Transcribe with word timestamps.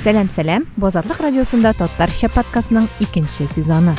сәлем 0.00 0.30
сәлем. 0.32 0.66
Азатлык 0.80 1.20
радиосунда 1.20 1.74
татарча 1.76 2.28
подкастынын 2.32 2.88
экинчи 3.00 3.46
сезону 3.46 3.94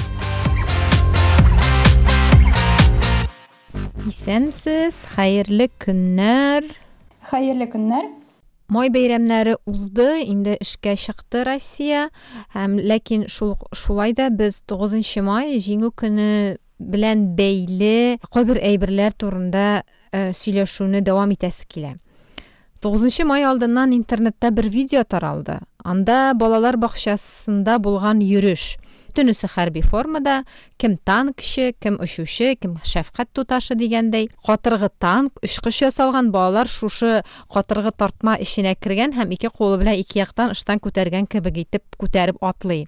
исәнмесез 4.12 5.06
хайырлы 5.14 5.70
күннәр. 5.80 6.66
Хайырлы 7.30 7.68
күннәр. 7.72 8.10
Май 8.72 8.92
бәйрәмнәре 8.92 9.58
узды 9.68 10.24
инде 10.26 10.58
эшкә 10.64 10.96
чыкты 11.00 11.44
россия. 11.48 12.10
Һәм 12.56 12.78
ләкин 12.80 13.28
шул 13.32 13.58
шулай 13.76 14.16
да 14.16 14.30
без 14.30 14.62
тугызынчы 14.68 15.24
май 15.24 15.60
җиңү 15.64 15.92
көне 15.96 16.58
белән 16.80 17.32
бәйле 17.38 18.20
кайбер 18.32 18.60
әйберләр 18.60 19.16
турында 19.16 19.84
э, 20.12 20.32
сөйләшүне 20.36 21.04
дәвам 21.06 21.36
итәсе 21.36 21.68
килә. 21.68 21.96
Тугызынчы 22.82 23.28
май 23.30 23.46
алдыннан 23.46 23.94
интернетта 23.94 24.52
бер 24.52 24.72
видео 24.72 25.04
таралды. 25.04 25.60
Анда 25.84 26.34
балалар 26.36 26.78
бакчасында 26.82 27.78
булган 27.80 28.22
йөреш 28.22 28.76
төнесе 29.16 29.48
хәрби 29.52 29.82
формада 29.84 30.42
кем 30.80 30.98
танкчы 30.98 31.72
кем 31.80 31.98
очучы 32.02 32.56
кем 32.56 32.78
шәфкать 32.88 33.32
туташы 33.36 33.76
дигәндәй 33.76 34.30
катыргы 34.46 34.90
танк 35.00 35.40
очкыч 35.44 35.82
ясалган 35.84 36.32
балалар 36.32 36.70
шушы 36.72 37.22
катыргы 37.52 37.92
тартма 37.92 38.38
эченә 38.42 38.76
кергән 38.80 39.16
һәм 39.18 39.34
ике 39.36 39.50
кулы 39.50 39.80
белән 39.82 40.00
ике 40.02 40.22
яктан 40.22 40.56
ыштан 40.56 40.80
күтәргән 40.84 41.28
кебек 41.28 41.58
итеп 41.66 41.84
күтәреп 42.00 42.42
атлый. 42.42 42.88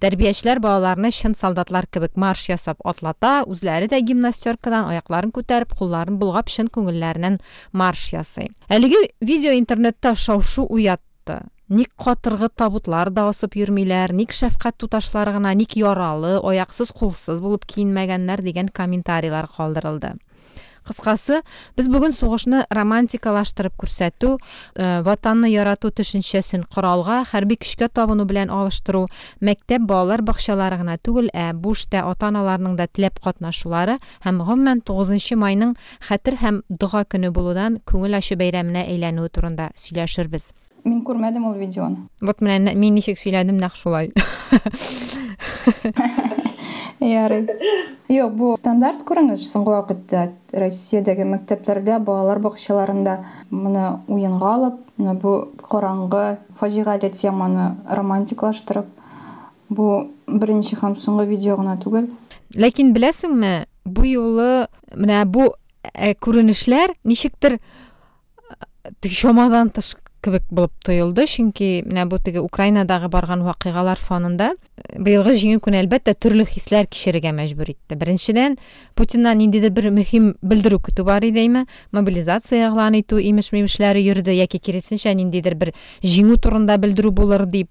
Тәрбиячеләр 0.00 0.60
балаларны 0.62 1.10
чын 1.10 1.34
солдатлар 1.34 1.86
кебек 1.90 2.16
марш 2.16 2.48
ясап 2.48 2.84
атлата 2.84 3.42
үзләре 3.46 3.90
дә 3.90 4.00
гимнастеркадан 4.00 4.92
аякларын 4.92 5.34
күтәреп 5.34 5.74
кулларын 5.78 6.18
болгап 6.18 6.52
чын 6.52 6.70
күңелләреннән 6.70 7.40
марш 7.72 8.12
ясый. 8.14 8.52
Әлеге 8.68 9.10
видео 9.20 9.56
интернетта 9.58 10.14
шау-шу 10.14 10.66
уятты. 10.70 11.42
Ник 11.68 11.90
катыргы 11.96 12.50
табутлар 12.52 13.10
да 13.10 13.28
асып 13.30 13.56
йөрмиләр 13.56 14.12
ник 14.12 14.36
шәфкать 14.36 14.76
туташлары 14.76 15.32
гына 15.38 15.54
ник 15.54 15.76
яралы 15.80 16.36
аяксыз 16.42 16.92
кулсыз 16.92 17.40
булып 17.40 17.64
киенмәгәннәр 17.64 18.44
дигән 18.44 18.68
комментарийлар 18.68 19.48
калдырылды 19.48 20.14
кыскасы 20.84 21.40
без 21.76 21.88
бүген 21.88 22.12
сугышны 22.12 22.64
романтикалаштырып 22.68 23.76
күрсәтү 23.80 24.34
э, 24.36 25.00
ватанны 25.06 25.48
ярату 25.48 25.90
төшенчәсен 25.90 26.66
коралга 26.68 27.22
хәрби 27.30 27.56
көчкә 27.62 27.88
табыну 27.88 28.26
белән 28.28 28.52
алыштыру 28.52 29.06
мәктәп 29.40 29.86
балалар 29.88 30.22
бакчалары 30.22 30.82
гына 30.82 30.98
түгел 31.00 31.30
ә 31.32 31.52
бу 31.56 31.72
эштә 31.72 32.04
ата 32.04 32.28
аналарның 32.28 32.76
да 32.76 32.86
теләп 32.86 33.22
катнашулары 33.24 33.96
һәм 34.26 34.44
гомумән 34.44 34.84
тугызынчы 34.84 35.40
майның 35.40 35.74
хәтер 36.10 36.36
һәм 36.44 36.62
дога 36.68 37.06
көне 37.08 37.32
булудан 37.32 37.80
күңел 37.88 38.20
ачу 38.20 38.36
бәйрәменә 38.36 38.84
әйләнүе 38.84 39.32
турында 39.32 39.72
сөйләшербез. 39.80 40.52
Мин 40.84 41.02
күрмәдем 41.04 41.46
ул 41.48 41.54
видеоны 41.58 42.08
вот 42.20 42.40
менә 42.40 42.74
мин 42.74 42.94
ничек 42.94 43.18
сөйләдем 43.18 43.58
нәкъ 43.60 43.76
шулай 43.80 44.12
ярый 47.00 47.48
юк 48.08 48.32
бу 48.36 48.54
стандарт 48.56 49.02
күренеш 49.08 49.44
соңгы 49.48 49.74
вакытта 49.74 50.28
россиядәге 50.52 51.24
мәктәпләрдә 51.28 51.98
балалар 52.04 52.40
бакчаларында 52.44 53.18
моны 53.50 53.86
уенга 54.08 54.52
алып 54.54 54.78
менә 54.98 55.14
бу 55.20 55.34
караңгы 55.62 56.24
фаҗигале 56.60 57.10
теманы 57.10 57.74
романтиклаштырып 57.88 58.86
бу 59.68 59.88
беренче 60.26 60.76
һәм 60.80 60.96
соңгы 61.00 61.26
видео 61.28 61.56
гына 61.56 61.76
түгел. 61.82 62.08
Ләкин 62.54 62.92
беләсеңме 62.94 63.66
бу 63.84 64.06
юлы 64.06 64.66
менә 64.94 65.24
бу 65.26 65.50
күренешләр 66.24 66.94
ничектер 67.04 67.58
чамадан 69.02 69.70
тыш 69.70 69.94
кебек 70.24 70.44
булып 70.50 70.72
тоелды 70.84 71.26
чөнки 71.28 71.68
менә 71.84 72.06
бу 72.08 72.18
теге 72.18 72.40
украинадагы 72.40 73.10
барган 73.12 73.44
вакыйгалар 73.44 74.00
фонында 74.00 74.52
быелгы 74.96 75.34
җиңү 75.36 75.60
көне 75.64 75.82
әлбәттә 75.82 76.14
төрле 76.16 76.46
хисләр 76.48 76.88
кичерергә 76.88 77.34
мәҗбүр 77.36 77.74
итте. 77.74 77.98
Беренчедән 78.00 78.56
путиннан 78.96 79.38
ниндидер 79.38 79.74
бер 79.76 79.90
мөһим 79.92 80.32
белдерү 80.42 80.80
көтү 80.88 81.04
бар 81.04 81.24
идеме 81.28 81.66
мобилизация 81.92 82.66
игълан 82.68 82.98
итү 83.00 83.20
имеш 83.20 83.52
мимешләре 83.52 84.00
йөрде 84.00 84.34
яки 84.38 84.58
киресенчә 84.58 85.14
ниндидер 85.14 85.58
бер 85.60 85.74
җиңү 86.02 86.40
турында 86.40 86.78
белдерү 86.78 87.12
булыр 87.12 87.46
дип. 87.46 87.70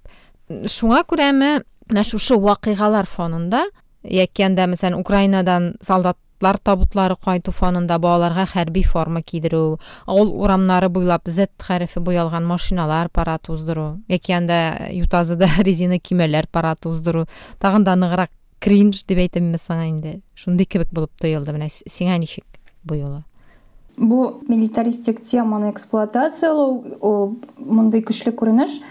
Шуңа 0.49 1.03
күрәме 1.09 1.63
менә 1.89 2.03
шушы 2.05 2.37
вакыйгалар 2.37 3.09
фонында 3.09 3.65
яки 4.03 4.43
анда 4.45 4.67
мәсәлән 4.67 4.99
украинадан 4.99 5.73
солдат 5.81 6.17
солдатлар 6.43 6.59
табутлары 6.59 7.15
кайту 7.15 7.51
фонында 7.51 7.97
балаларга 7.99 8.45
хәрби 8.45 8.83
форма 8.83 9.21
кидерү 9.21 9.77
авыл 10.05 10.33
урамнары 10.43 10.89
буйлап 10.89 11.23
z 11.25 11.47
хәрефе 11.57 12.01
буялган 12.01 12.45
машиналар 12.45 13.09
парад 13.09 13.49
уздыру 13.49 13.99
яки 14.09 14.33
анда 14.33 14.89
ютазыда 14.91 15.47
резина 15.63 15.99
кимәләр 15.99 16.47
парады 16.51 16.89
уздыру 16.89 17.25
тагын 17.59 17.83
да 17.83 17.95
ныграк 17.95 18.29
кринж 18.59 19.05
дип 19.07 19.19
әйтәмме 19.19 19.57
сиңа 19.57 19.87
инде. 19.87 20.21
Шундый 20.35 20.65
кебек 20.65 20.89
булып 20.91 21.11
тоелды 21.19 21.53
менә 21.53 21.69
сиңа 21.69 22.17
ничек 22.17 22.45
бу 22.83 22.95
юлы? 22.95 23.23
Бу 23.97 24.41
милитаристик 24.47 25.23
теманы 25.23 25.71
эксплуатациялау 25.71 26.97
ул 26.99 27.37
мондый 27.57 28.03
көчле 28.03 28.31
күренеш. 28.31 28.81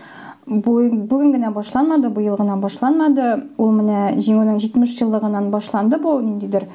Бүгін 0.47 1.33
генә 1.37 1.53
башланмады 1.55 2.11
быел 2.11 2.37
гына 2.37 2.57
башланмады. 2.61 3.49
Ул 3.57 3.73
менә 3.73 4.19
җиңүнең 4.19 4.59
җитмеш 4.61 4.97
еллыгыннан 5.01 5.51
башланды 5.51 6.01
бу 6.03 6.19
ниндидер 6.21 6.69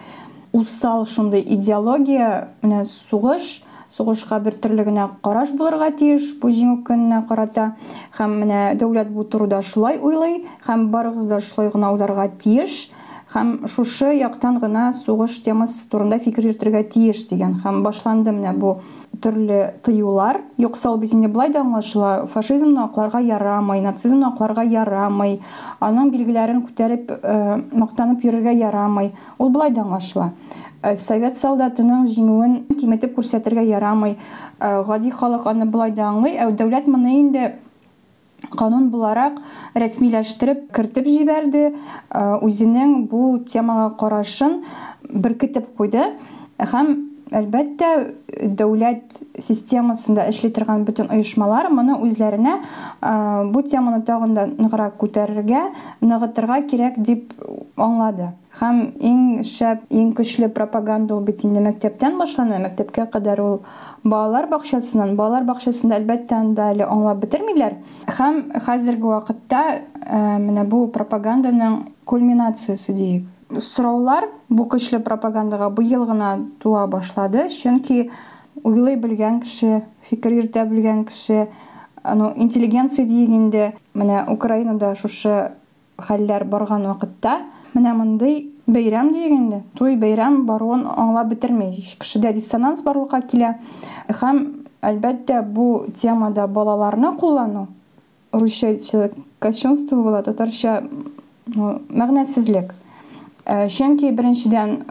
уссал 0.58 1.02
ушундай 1.02 1.44
идеология 1.56 2.50
мына 2.62 2.84
сугуш 2.86 3.62
сугушка 3.94 4.40
бир 4.44 4.58
түрлүү 4.64 4.86
гана 4.90 5.08
караш 5.24 5.54
болорго 5.60 5.90
тийиш 6.00 6.34
бул 6.42 6.52
жеңүү 6.52 6.82
күнүнө 6.88 7.22
карата. 7.30 7.72
Һәм 8.18 8.38
менә 8.42 8.62
дәүләт 8.82 9.12
бу 9.14 9.24
турыда 9.24 9.62
шулай 9.62 10.00
уйлый 10.02 10.42
һәм 10.68 10.90
барыгыз 10.94 11.30
да 11.30 11.40
шулай 11.40 11.72
гына 11.74 11.94
уйларга 11.94 12.28
тиеш. 12.44 12.88
Һәм 13.34 13.68
шушы 13.68 14.14
яктан 14.16 14.60
гына 14.64 14.92
сугыш 14.96 15.40
темасы 15.46 15.88
турында 15.92 16.20
фикер 16.24 16.50
йөртергә 16.50 16.84
тиеш 16.94 17.26
дигән. 17.30 17.60
Һәм 17.64 17.84
башланды 17.84 18.32
менә 18.32 18.54
бу. 18.58 18.80
Төрле 19.22 19.76
тыюлар. 19.84 20.42
Юкса 20.58 20.92
ул 20.92 20.98
бит 20.98 21.14
инде 21.14 21.28
былай 21.28 21.50
да 21.50 21.62
аңлашыла. 21.62 22.28
Фашизмны 22.28 22.84
акларга 22.84 23.20
ярамый 23.20 23.82
нацизмны 23.82 24.28
акларга 24.28 24.64
ярамый 24.64 25.42
аның 25.80 26.12
билгеләрен 26.12 26.64
күтәреп 26.68 27.12
мактанып 27.74 28.24
йөрергә 28.26 28.54
ярамый 28.58 29.14
ул 29.38 29.50
былай 29.50 29.72
да 29.72 29.82
аңлашыла. 29.84 30.32
Совет 30.96 31.38
солдатының 31.38 32.06
җиңүен 32.08 32.78
киметеп 32.80 33.16
күрсәтергә 33.18 33.64
ярамый 33.66 34.18
гади 34.60 35.10
халык 35.10 35.48
аны 35.48 35.66
былай 35.66 35.92
да 35.92 36.12
аңлый. 36.12 36.38
Ә 36.38 36.52
дәүләт 36.52 36.88
моны 36.88 37.20
инде 37.20 37.56
канун 38.54 38.90
буларак 38.94 39.40
рәсмиләштереп 39.74 40.72
кертеп 40.72 41.08
җибәрде. 41.10 41.74
Үзенең 42.14 43.08
бу 43.10 43.40
темага 43.50 43.90
карашын 43.98 44.62
әлбәттә 47.36 47.90
дәүләт 48.58 49.18
системасында 49.44 50.28
эшли 50.32 50.50
торган 50.54 50.86
бөтен 50.88 51.12
оешмалар 51.14 51.70
моны 51.74 51.98
үзләренә 52.06 52.58
бу 53.52 53.64
теманы 53.64 54.02
тагын 54.08 54.34
да 54.38 54.48
ныграк 54.48 54.98
күтәрергә 55.02 55.64
ныгытырга 56.02 56.62
кирәк 56.70 57.00
дип 57.00 57.34
аңлады. 57.78 58.32
Һәм 58.58 58.80
иң 59.06 59.20
шәп 59.46 59.84
иң 59.94 60.16
көчле 60.18 60.48
пропаганда 60.50 61.14
ул 61.14 61.22
бит 61.28 61.44
инде 61.46 61.62
мәктәптән 61.62 62.18
башлана 62.18 62.58
мәктәпкә 62.64 63.06
кадәр 63.14 63.42
ул 63.44 63.60
балалар 64.04 64.48
бакчасыннан 64.50 65.14
балалар 65.20 65.46
бакчасында 65.46 66.00
әлбәттә 66.00 66.40
анда 66.40 66.72
әле 66.74 66.88
аңлап 66.90 67.22
бетермиләр. 67.22 67.78
Һәм 68.18 68.44
хәзерге 68.66 69.14
вакытта 69.14 69.64
менә 70.42 70.66
бу 70.66 70.88
пропаганданың 70.90 71.84
кульминациясе 72.10 72.94
диек. 72.98 73.26
Сораулар 73.50 74.28
бу 74.50 74.68
көчле 74.68 75.00
пропагандаға 75.04 75.70
гына 75.72 76.48
туа 76.60 76.88
башлады 76.88 77.48
чөнки 77.50 78.10
уйлый 78.64 78.96
белгән 78.96 79.40
кеше 79.42 79.84
фикер 80.10 80.32
йөртә 80.32 80.66
белгән 80.66 81.06
кеше 81.06 81.48
ну 82.16 82.34
интеллигенция 82.36 83.06
дигәндә 83.06 83.74
менә 83.94 84.26
украинада 84.32 84.94
шушы 84.96 85.52
хәлләр 85.98 86.44
барган 86.46 86.88
вакытта 86.88 87.42
менә 87.74 87.94
мондый 87.94 88.54
бәйрәм 88.68 89.12
дигәндә 89.14 89.62
туй 89.78 89.96
бәйрәм 89.96 90.46
баруын 90.46 90.86
аңлап 90.88 91.32
бетермәй 91.32 91.72
кешедә 92.00 92.34
диссонанс 92.34 92.84
барлыкка 92.84 93.22
килә 93.22 93.56
һәм 94.22 94.44
әлбәттә 94.82 95.42
бу 95.42 95.86
темада 95.96 96.48
балаларны 96.48 97.16
куллану 97.18 97.68
русча 98.34 98.76
кощунство 99.40 99.96
була 99.96 100.22
татарча 100.24 100.82
мәгънәсезлек 101.48 102.74
чөнки 103.48 104.12
беренчедән 104.12 104.84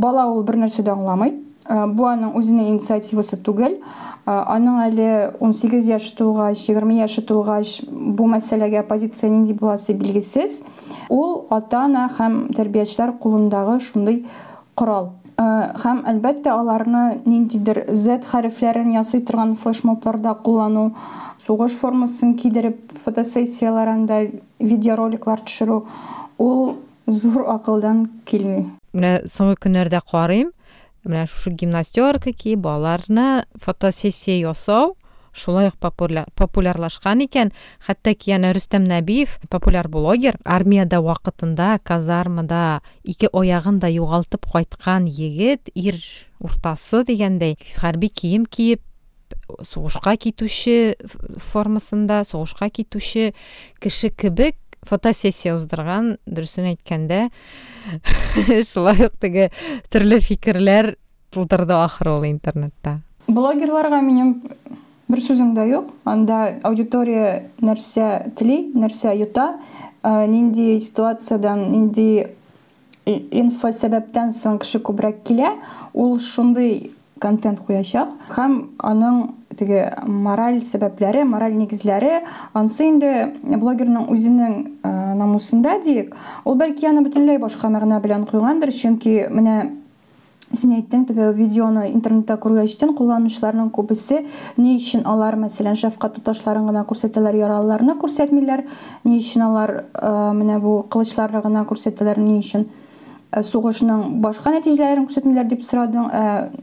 бала 0.00 0.26
ул 0.32 0.42
бер 0.48 0.56
нәрсә 0.62 0.82
дә 0.86 0.94
аңламый 0.96 1.34
бу 1.68 2.06
аның 2.08 2.32
үзенең 2.38 2.70
инициативасы 2.72 3.36
түгел. 3.44 3.76
Аның 4.24 5.36
ун 5.40 5.52
сигез 5.52 5.88
яше 5.88 6.14
тулгач 6.16 6.64
егерме 6.68 6.98
яше 7.00 7.22
тулгач 7.22 7.82
бу 7.88 8.28
мәсьәләгә 8.28 8.86
позиция 8.88 9.30
нинди 9.30 9.52
буласы 9.52 9.92
билгесез. 9.92 10.62
Ул 11.08 11.46
ата 11.50 11.84
ана 11.84 12.08
һәм 12.18 12.48
тәрбиячеләр 12.56 13.14
кулындагы 13.20 13.78
шундый 13.80 14.26
корал. 14.74 15.12
Һәм 15.38 16.02
әлбәттә 16.10 16.50
аларны 16.50 17.20
ниндидер 17.24 17.84
z 17.92 18.18
хәрефләрен 18.26 18.90
ясый 18.96 19.20
торган 19.20 19.54
флешмобларда 19.56 20.34
куллану 20.34 20.94
сугыш 21.46 21.76
формасын 21.78 22.34
кидереп 22.34 22.92
фотосессияларында 23.04 24.24
видеороликлар 24.58 25.44
төшерү. 25.46 25.82
Ул 26.38 26.74
зур 27.08 27.48
акылдан 27.48 28.06
килми 28.28 28.68
менә 28.92 29.24
соңгы 29.28 29.58
көннәрдә 29.66 30.00
карыйм 30.12 30.52
менә 31.08 31.26
шушы 31.26 31.50
гимнастерка 31.50 32.32
киеп 32.32 32.62
балаларны 32.66 33.44
фотосессия 33.64 34.38
ясау 34.38 34.94
шулай 35.38 35.68
ук 35.70 35.78
популярлашкан 35.78 37.22
икән. 37.24 37.52
Хәтта 37.86 38.14
янә 38.26 38.52
рөстәм 38.56 38.88
нәбиев 38.88 39.38
популяр 39.52 39.88
блогер 39.88 40.38
армияда 40.44 41.00
вакытында 41.04 41.78
казармада 41.84 42.80
ике 43.04 43.30
аягын 43.32 43.78
да 43.78 43.88
югалтып 43.92 44.48
кайткан 44.50 45.06
егет 45.06 45.70
ир 45.74 46.00
уртасы 46.40 47.04
дигәндәй 47.08 47.56
хәрби 47.78 48.10
кием 48.10 48.46
киеп 48.46 48.82
сугышка 49.64 50.16
китүче 50.16 50.96
формасында 51.52 52.22
сугышка 52.24 52.70
китүче 52.70 53.32
кеше 53.80 54.10
кебек 54.10 54.56
фотосессия 54.88 55.54
уздырган 55.56 56.16
дөресен 56.26 56.72
әйткәндә 56.72 57.28
шулай 58.70 59.08
ук 59.08 59.16
фикерләр 60.24 60.96
тудырды 61.30 61.76
ахры 61.76 62.16
ул 62.16 62.26
интернетта 62.28 62.98
блогерларга 63.28 64.00
минем 64.00 64.42
бер 65.08 65.22
сүзем 65.24 65.54
дә 65.56 65.66
юк 65.68 65.92
анда 66.08 66.58
аудитория 66.64 67.50
нәрсә 67.64 68.34
тели 68.36 68.60
нәрсә 68.74 69.14
йота 69.16 69.54
нинди 70.04 70.78
ситуациядан 70.80 71.70
нинди 71.72 72.26
инфо 73.08 73.72
сәбәптән 73.72 74.32
соң 74.36 74.58
кеше 74.62 74.80
күбрәк 74.84 75.22
килә 75.28 75.54
ул 75.94 76.18
шундый 76.20 76.92
контент 77.20 77.60
куячак 77.66 78.14
һәм 78.34 78.58
аның 78.78 79.20
теге 79.58 79.82
мораль 80.06 80.60
сәбәпләре 80.66 81.24
мораль 81.26 81.56
нигезләре 81.58 82.22
ансы 82.54 82.86
инде 82.86 83.10
блогерның 83.42 84.06
үзенең 84.14 84.54
намусында 85.18 85.78
диек. 85.84 86.14
Ул 86.44 86.58
бәлки 86.60 86.86
аны 86.86 87.02
бөтенләй 87.06 87.40
башка 87.42 87.70
мәгънә 87.72 88.00
белән 88.04 88.26
куйгандыр 88.30 88.72
чөнки 88.74 89.24
менә 89.34 89.58
син 90.56 90.72
әйттең 90.78 91.04
теге 91.10 91.28
видеоны 91.36 91.88
интернетта 91.90 92.38
күргәчтен 92.40 92.94
кулланучыларның 92.96 93.68
күбесе 93.74 94.22
ни 94.56 94.76
өчен 94.78 95.04
алар 95.08 95.36
мәсәлән 95.36 95.76
шәфкать 95.76 96.16
туташларын 96.16 96.70
гына 96.70 96.86
күрсәтәләр 96.88 97.36
яралыларны 97.36 97.98
күрсәтмиләр 98.00 98.64
ни 99.04 99.18
өчен 99.18 99.44
алар 99.44 99.74
менә 100.38 100.58
бу 100.62 100.78
кылычларны 100.88 101.42
гына 101.44 101.66
күрсәтәләр 101.68 102.22
ни 102.24 102.38
өчен 102.40 102.68
сугышның 103.32 104.20
башка 104.22 104.52
нәтиҗәләрен 104.54 105.06
күрсәтмиләр 105.08 105.48
дип 105.50 105.64
сорадың. 105.66 106.08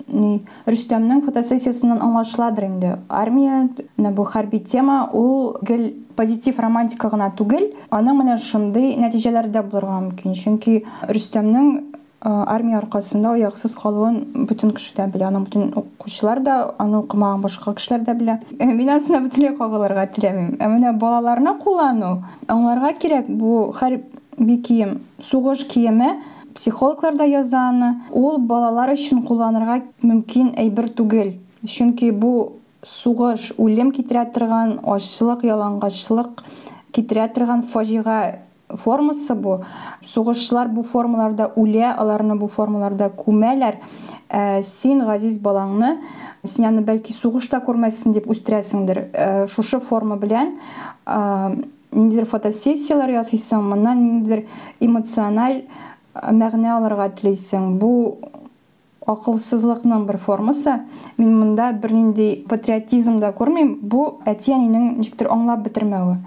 Ни 0.10 0.32
рөстәмнең 0.66 1.22
фотосессиясыннан 1.28 2.02
аңлашыладыр 2.02 2.66
инде. 2.68 2.96
Армия 3.10 3.68
менә 3.98 4.14
бу 4.16 4.26
хәрби 4.26 4.64
тема 4.66 5.10
ул 5.14 5.58
гел 5.62 5.92
позитив 6.16 6.60
романтика 6.60 7.12
гына 7.14 7.30
түгел. 7.38 7.70
Аның 7.94 8.22
менә 8.22 8.38
шундый 8.42 8.96
нәтиҗәләре 8.98 9.54
дә 9.54 9.62
булырга 9.68 10.00
мөмкин. 10.08 10.34
Чөнки 10.34 10.82
рөстәмнең 11.06 11.92
армия 12.26 12.80
аркасында 12.80 13.36
аяксыз 13.36 13.76
калуын 13.78 14.48
бүтән 14.50 14.74
кеше 14.74 14.96
дә 14.98 15.06
белә. 15.14 15.30
Аның 15.30 15.46
бүтән 15.46 15.74
укучылар 15.78 16.42
да 16.42 16.56
аны 16.82 17.04
укымаган 17.04 17.44
башка 17.46 17.76
кешеләр 17.78 18.08
дә 18.08 18.16
белә. 18.18 18.40
Мин 18.58 18.90
ансына 18.90 19.22
бөтенләй 19.28 19.54
кагылырга 19.60 20.08
теләмим. 20.16 20.56
Ә 20.58 20.66
менә 20.72 20.96
балаларны 20.98 21.60
куллану. 21.62 22.24
Аңларга 22.48 22.96
кирәк. 22.98 23.30
Бу 23.30 23.70
хәрби 23.78 24.58
кием 24.66 25.02
сугыш 25.22 25.68
киеме 25.70 26.16
психологлар 26.56 27.16
да 27.16 27.24
яза 27.24 27.70
аны 27.70 27.92
ул 28.12 28.40
балалар 28.40 28.94
өчен 28.96 29.26
кулланырга 29.28 29.82
мөмкин 30.02 30.54
әйбер 30.58 30.90
түгел. 30.96 31.36
Чөнки 31.68 32.12
бу 32.12 32.62
сугыш 32.86 33.52
үлем 33.58 33.92
китерә 33.92 34.26
торган 34.32 34.80
ачлык 34.84 35.44
ялангачлык 35.44 36.44
китерә 36.96 37.28
торган 37.36 37.64
фаҗига 37.64 38.40
формасы 38.70 39.36
бу. 39.36 39.60
Сугышчылар 40.06 40.72
бу 40.72 40.84
формаларда 40.84 41.52
үлә 41.60 41.92
аларны 41.92 42.38
бу 42.40 42.48
формаларда 42.48 43.12
күмәләр. 43.12 43.82
Ә, 44.30 44.62
син 44.64 45.04
газиз 45.06 45.38
балаңны 45.40 45.98
син 46.48 46.70
аны 46.70 46.82
бәлки 46.86 47.14
сугышта 47.14 47.60
күрмәссең 47.66 48.16
дип 48.16 48.30
үстерәсеңдер 48.32 49.02
ә, 49.12 49.48
шушы 49.52 49.80
форма 49.80 50.18
белән 50.18 50.56
ә, 51.06 51.56
ниндидер 51.92 52.26
фотосессиялар 52.30 53.14
ясыйсың 53.20 53.72
эмоциональ 54.80 55.62
мәгънә 56.16 56.76
алырга 56.78 57.10
телисең 57.20 57.78
бу 57.80 58.18
акылсызлыкның 59.06 60.08
бер 60.08 60.18
формасы. 60.18 60.80
Мин 61.18 61.36
монда 61.40 61.72
бернинди 61.74 62.46
патриотизм 62.50 63.20
да 63.22 63.34
күрмим 63.38 63.78
бу 63.82 64.20
әти 64.26 64.56
әнинең 64.56 64.96
ничектер 65.00 65.30
аңлап 65.34 65.66
бетермәве 65.68 66.20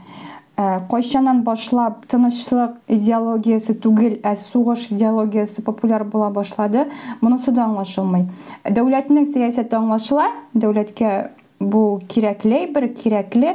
кайчаннан 0.58 1.44
башлап 1.46 2.00
тынычлык 2.10 2.80
идеологиясы 2.90 3.76
түгел 3.78 4.16
ә 4.26 4.34
сугыш 4.34 4.88
идеологиясы 4.90 5.62
популяр 5.62 6.02
була 6.04 6.30
башлады. 6.34 6.88
Монысы 7.20 7.52
да 7.54 7.68
аңлашылмый 7.68 8.26
дәүләтнең 8.66 9.28
сәясәте 9.30 9.78
аңлашыла 9.78 10.26
дәүләткә 10.58 11.12
бу 11.60 12.00
кирәкле 12.10 12.66
бер 12.74 12.88
кирәкле 12.90 13.54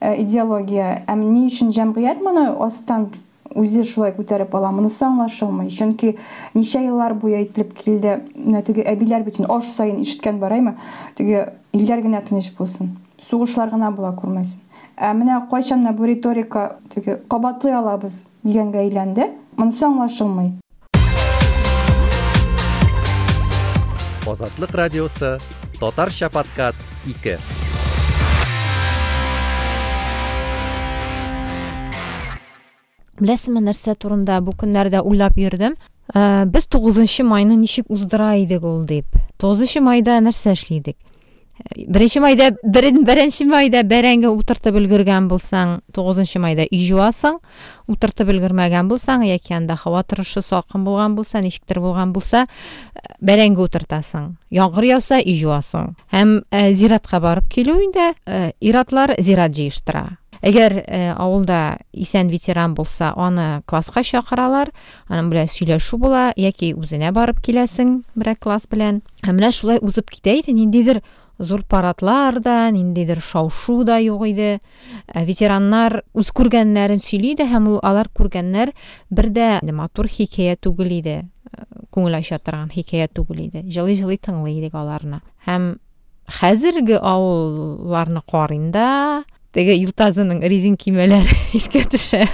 идеология. 0.00 1.02
Әм 1.10 1.26
ни 1.32 1.48
өчен 1.48 1.74
җәмгыять 1.74 2.22
моны 2.22 2.52
астан 2.62 3.08
үзе 3.54 3.84
шулай 3.84 4.12
күтәреп 4.16 4.54
ала 4.54 4.70
монысын 4.74 5.08
аңлаша 5.12 5.46
алмый 5.46 5.70
чөнки 5.72 6.16
ничә 6.54 6.82
еллар 6.84 7.14
буе 7.14 7.38
әйтелеп 7.40 7.74
килде. 7.78 8.20
Менә 8.34 8.62
теге 8.66 8.84
әбиләр 8.84 9.24
бит 9.24 9.40
аш 9.48 9.68
сайын 9.72 10.00
ишеткән 10.02 10.38
бараймы? 10.38 10.76
Теге 11.16 11.54
илләр 11.72 12.04
генә 12.04 12.22
тыныч 12.28 12.52
булсын. 12.58 12.96
Сугышлар 13.22 13.70
гына 13.70 13.90
була 13.90 14.14
күрмәсен. 14.18 14.62
Ә 14.98 15.12
менә 15.14 15.42
кайчан 15.50 15.82
менә 15.82 15.96
бу 15.96 16.06
риторика 16.06 16.78
теге 16.94 17.20
кабатлый 17.30 17.74
алабыз 17.74 18.26
дигәнгә 18.44 18.86
әйләнде. 18.86 19.32
Монысы 19.56 19.86
аңлашылмый 19.86 20.56
азатлык 24.38 24.70
радиосы 24.70 25.38
татарча 25.80 26.30
подкаст 26.30 26.84
2 27.06 27.67
bilasizmi 33.20 33.62
narsa 33.64 33.94
turында 33.94 34.40
бу 34.44 34.54
көннәрдә 34.58 35.02
уйлап 35.02 35.38
йөрдем 35.38 35.76
без 36.52 36.66
тугызынчы 36.66 37.24
майны 37.24 37.56
ничек 37.56 37.90
уздыра 37.90 38.36
идек 38.42 38.64
ул 38.64 38.84
дип 38.86 39.18
тогызынчы 39.38 39.80
майда 39.84 40.18
нәрсә 40.24 40.54
эшли 40.56 40.78
идек 40.78 40.96
майда 42.20 42.50
берен 42.62 43.04
беренче 43.04 43.44
майда 43.44 43.82
бәрәңге 43.82 44.30
утыртып 44.30 44.76
өлгергән 44.78 45.28
булсаң 45.28 45.80
тугызынчы 45.92 46.38
майда 46.38 46.66
өй 46.70 46.84
жуасың 46.86 47.38
утыртып 47.88 48.30
өлгермәгән 48.30 48.88
булсаң 48.88 49.26
яки 49.26 49.54
анда 49.54 49.74
һава 49.74 50.02
торышы 50.02 50.42
салкын 50.42 50.84
булган 50.84 51.16
булса 51.16 51.40
ничектер 51.40 51.80
булган 51.80 52.12
булса 52.12 52.46
бәрәңге 53.20 53.66
утыртасың 53.66 54.36
яңгыр 54.54 54.84
яуса 54.92 55.18
өй 55.18 55.34
жуасың 55.40 55.94
һәм 56.14 56.40
зиратка 56.72 57.20
барып 57.20 57.50
килү 57.50 57.80
инде 57.88 58.12
иратлар 58.60 59.16
зират 59.18 59.52
җыештыра 59.58 60.17
әгәр 60.42 60.80
авылда 61.16 61.78
исән 61.92 62.30
ветеран 62.32 62.74
булса 62.78 63.12
аны 63.16 63.62
класска 63.66 64.02
чакыралар 64.06 64.72
аның 65.08 65.30
белән 65.32 65.48
сөйләшү 65.52 65.98
була 66.00 66.24
яки 66.36 66.72
үзенә 66.74 67.12
барып 67.16 67.40
киләсең 67.44 68.02
берәр 68.14 68.38
класс 68.40 68.68
белән. 68.70 69.02
Һәм 69.24 69.40
менә 69.40 69.52
шулай 69.54 69.82
узып 69.82 70.10
китә 70.14 70.38
иде 70.38 70.54
ниндидер 70.54 71.02
зур 71.38 71.62
парадлар 71.62 72.40
да 72.40 72.70
ниндидер 72.70 73.20
шау 73.20 73.50
да 73.84 73.98
юк 73.98 74.26
иде. 74.26 74.60
Ә, 75.06 75.24
ветераннар 75.24 76.02
үз 76.14 76.30
күргәннәрен 76.34 76.98
сөйли 76.98 77.36
һәм 77.38 77.78
алар 77.82 78.08
күргәннәр 78.14 78.72
бер 79.10 79.30
дә 79.30 79.60
матур 79.72 80.08
хикәя 80.08 80.56
түгел 80.56 80.90
иде. 80.90 81.28
Ә, 81.52 81.64
күңел 81.94 82.18
ача 82.18 82.38
торган 82.38 82.70
хикәя 82.70 83.08
түгел 83.08 83.46
иде. 83.46 83.62
Җылый 83.62 83.96
җылый 83.96 84.18
тыңлый 84.18 84.58
идек 84.58 84.74
аларны. 84.74 85.20
Һәм 85.46 85.78
хәзерге 86.26 86.98
авылларны 86.98 88.22
карыйм 88.26 88.70
теги 89.52 89.76
резин 90.42 90.76
кеймелері 90.76 91.38
еске 91.54 91.84
түшө. 91.92 92.24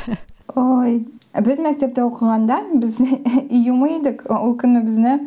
Ой 0.55 1.03
біз 1.43 1.59
мектепте 1.59 2.05
оқығанда 2.05 2.61
біз 2.79 3.01
июму 3.51 3.89
едік 3.97 4.23
ол 4.31 4.55
күні 4.59 4.85
бизди 4.87 5.19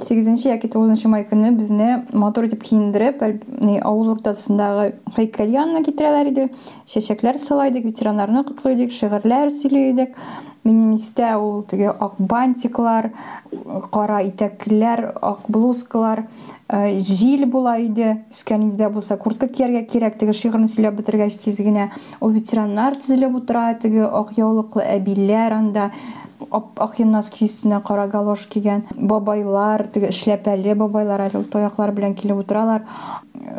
8 0.00 0.46
яки 0.48 0.68
9 0.72 1.08
май 1.08 1.26
көне 1.28 1.50
безне 1.52 2.06
мотор 2.16 2.46
дип 2.48 2.62
киендереп, 2.64 3.20
авыл 3.20 4.14
уртасындагы 4.14 4.94
һәйкәл 5.18 5.52
янына 5.52 5.82
китерәләр 5.84 6.30
иде. 6.30 6.46
Чәчәкләр 6.88 7.36
сала 7.38 7.68
идек, 7.68 7.84
ветераннарны 7.84 8.40
котлый 8.48 8.78
идек, 8.78 8.94
шигырьләр 8.96 9.52
сөйли 9.52 9.90
идек. 9.90 10.16
Минем 10.64 10.94
истә 10.94 11.34
ул 11.42 11.64
теге 11.68 11.90
ак 11.90 12.14
бантиклар, 12.18 13.10
қара 13.92 14.22
итәкләр, 14.28 15.08
ак 15.20 15.40
блузкалар, 15.48 16.24
э, 16.68 16.98
жил 16.98 17.44
була 17.50 17.76
иде. 17.82 18.22
Үскән 18.30 18.68
иде 18.68 18.84
дә 18.84 18.90
булса, 18.94 19.16
куртка 19.18 19.48
кияргә 19.48 19.84
керек 19.90 20.18
теге 20.18 20.32
шигырьне 20.32 20.70
сөйләп 20.70 21.02
бетергәч 21.02 21.36
тиз 21.42 21.58
генә 21.58 21.90
ул 22.20 22.30
ветераннар 22.30 22.94
тезелеп 22.94 23.34
утыра, 23.42 23.74
теге 23.74 24.06
ак 24.06 24.38
яулыклы 24.38 24.86
әбиләр 24.86 25.58
анда 25.58 25.90
ап-ак 26.58 26.98
носки 27.08 27.46
өстенә 27.48 27.82
кара 27.86 28.06
галош 28.06 28.46
кигән 28.52 28.84
бабайлар 28.96 29.86
теге 29.92 30.12
эшләпәле 30.12 30.74
бабайлар 30.78 31.26
әле 31.28 31.40
ул 31.40 31.48
таяклар 31.50 31.92
белән 31.96 32.14
килеп 32.14 32.44
утыралар 32.44 32.86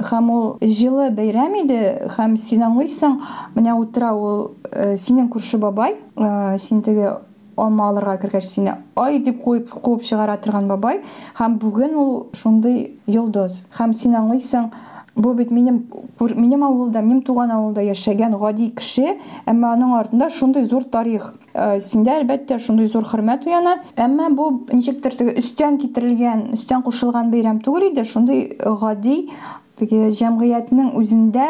һәм 0.10 0.30
ул 0.34 0.46
җылы 0.62 1.10
бәйрәм 1.16 1.56
иде 1.64 1.80
һәм 2.16 2.38
син 2.38 2.64
аңлыйсың. 2.66 3.20
Менә 3.56 3.76
утыра 3.80 4.14
ул 4.16 4.54
э, 4.72 4.96
синең 4.98 5.30
күрше 5.34 5.60
бабай 5.62 5.96
э, 6.16 6.58
син 6.60 6.82
теге 6.82 7.12
алма 7.58 7.90
алырга 7.90 8.18
кергәч 8.22 8.48
сине 8.48 8.78
ай! 8.96 9.20
дип 9.20 9.44
куып 9.44 9.70
куып 9.70 10.04
чыгара 10.04 10.38
торган 10.38 10.68
бабай. 10.68 11.04
Һәм 11.38 11.60
бүген 11.62 11.96
ул 11.96 12.14
шундый 12.34 12.98
йолдыз 13.08 13.66
һәм 13.78 13.94
син 13.94 14.18
аңлыйсың 14.18 14.72
бу 15.16 15.34
бит 15.34 15.52
минем 15.52 15.86
минем 16.20 16.64
авылда 16.64 17.02
минем 17.02 17.22
туган 17.22 17.52
авылда 17.52 17.82
яшәгән 17.82 18.38
гади 18.40 18.70
кеше 18.74 19.18
әмма 19.46 19.74
аның 19.76 19.94
артында 20.00 20.30
шундый 20.30 20.64
зур 20.64 20.84
тарих. 20.84 21.34
Э, 21.54 21.80
синдә 21.80 22.18
әлбәттә 22.22 22.58
шундый 22.60 22.88
зур 22.88 23.06
хөрмәт 23.06 23.46
уяна. 23.46 23.80
Әмма 23.96 24.30
бу 24.34 24.66
ничектер 24.72 25.14
теге 25.14 25.36
өстән 25.38 25.78
китерелгән 25.78 26.54
өстән 26.58 26.82
кушылган 26.82 27.30
бәйрәм 27.30 27.62
түгел 27.62 27.92
иде. 27.92 28.04
Шундый 28.04 28.58
гади 28.58 29.30
теге 29.78 30.10
җәмгыятьнең 30.14 30.94
үзендә 30.98 31.48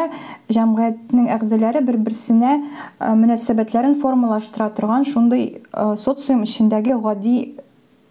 җәмгыятьнең 0.52 1.28
әгъзалары 1.32 1.80
бер 1.84 1.96
берсенә 1.96 2.54
э, 2.60 3.14
мөнәсәбәтләрен 3.16 3.96
формалаштыра 4.00 4.70
торган 4.76 5.04
шундый 5.08 5.62
э, 5.72 5.96
социум 5.96 6.44
эчендәге 6.44 6.98
гади 7.00 7.54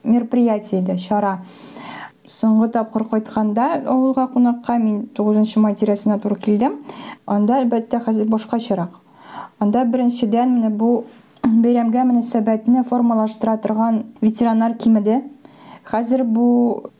мероприятие 0.03 0.81
иде 0.81 0.97
чара. 0.97 1.39
Соңгы 2.29 2.69
тапкыр 2.71 3.05
кайтканда 3.11 3.65
авылга 3.83 4.27
кунакка 4.33 4.77
мин 4.77 5.07
тугызынчы 5.15 5.59
май 5.59 5.75
тирәсенә 5.75 6.19
туры 6.23 6.37
килдем 6.39 6.79
анда 7.27 7.59
әлбәттә 7.63 7.99
хәзер 8.05 8.29
башкачарак 8.31 8.95
анда 9.59 9.83
беренчедән 9.85 10.55
менә 10.55 10.69
бу 10.69 11.03
бәйрәмгә 11.43 12.05
мөнәсәбәтне 12.09 12.83
формалаштыра 12.87 13.57
торган 13.57 14.03
ветераннар 14.21 14.77
кимеде 14.79 15.21
хәзер 15.89 16.23
бу 16.23 16.47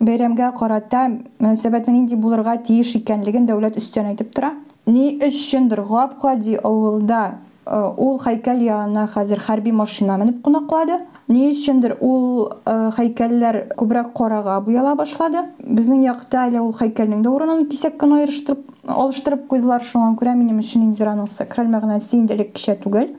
бәйрәмгә 0.04 0.52
карата 0.60 1.06
мөнәсәбәтнең 1.40 2.02
нинди 2.02 2.20
булырга 2.20 2.58
тиеш 2.68 2.96
икәнлеген 3.00 3.48
дәүләт 3.48 3.80
өстән 3.80 4.12
әйтеп 4.12 4.34
тора 4.36 4.52
ни 4.86 5.18
өчендер 5.24 5.82
гап-гади 5.88 6.58
авылда 6.60 7.24
ул 7.66 8.20
һәйкәл 8.20 8.60
янына 8.66 9.08
хәзер 9.14 9.40
хәрби 9.40 9.72
машина 9.72 10.18
менеп 10.20 10.42
кунаклады 10.44 11.00
ни 11.32 11.48
өчендер 11.50 11.96
ул 12.04 12.50
һәйкәлләр 12.98 13.60
күбрәк 13.80 14.12
карага 14.18 14.60
буяла 14.66 14.96
башлады. 15.00 15.46
Безнең 15.64 16.04
якта 16.08 16.48
әле 16.50 16.60
ул 16.62 16.74
һәйкәлнең 16.80 17.24
дә 17.24 17.32
урынын 17.32 17.68
кисәк 17.72 17.96
кенә 18.02 18.22
аерыштырып 18.22 18.66
алыштырып 18.88 19.46
куйдылар. 19.52 19.86
Шуңа 19.88 20.14
күрә 20.20 20.36
минем 20.36 20.60
өчен 20.60 20.90
инде 20.90 21.08
аның 21.08 21.30
сакраль 21.32 21.72
мәгънәсе 21.72 22.18
инде 22.20 22.36
элек 22.36 22.52
кичә 22.58 22.76
түгел. 22.84 23.14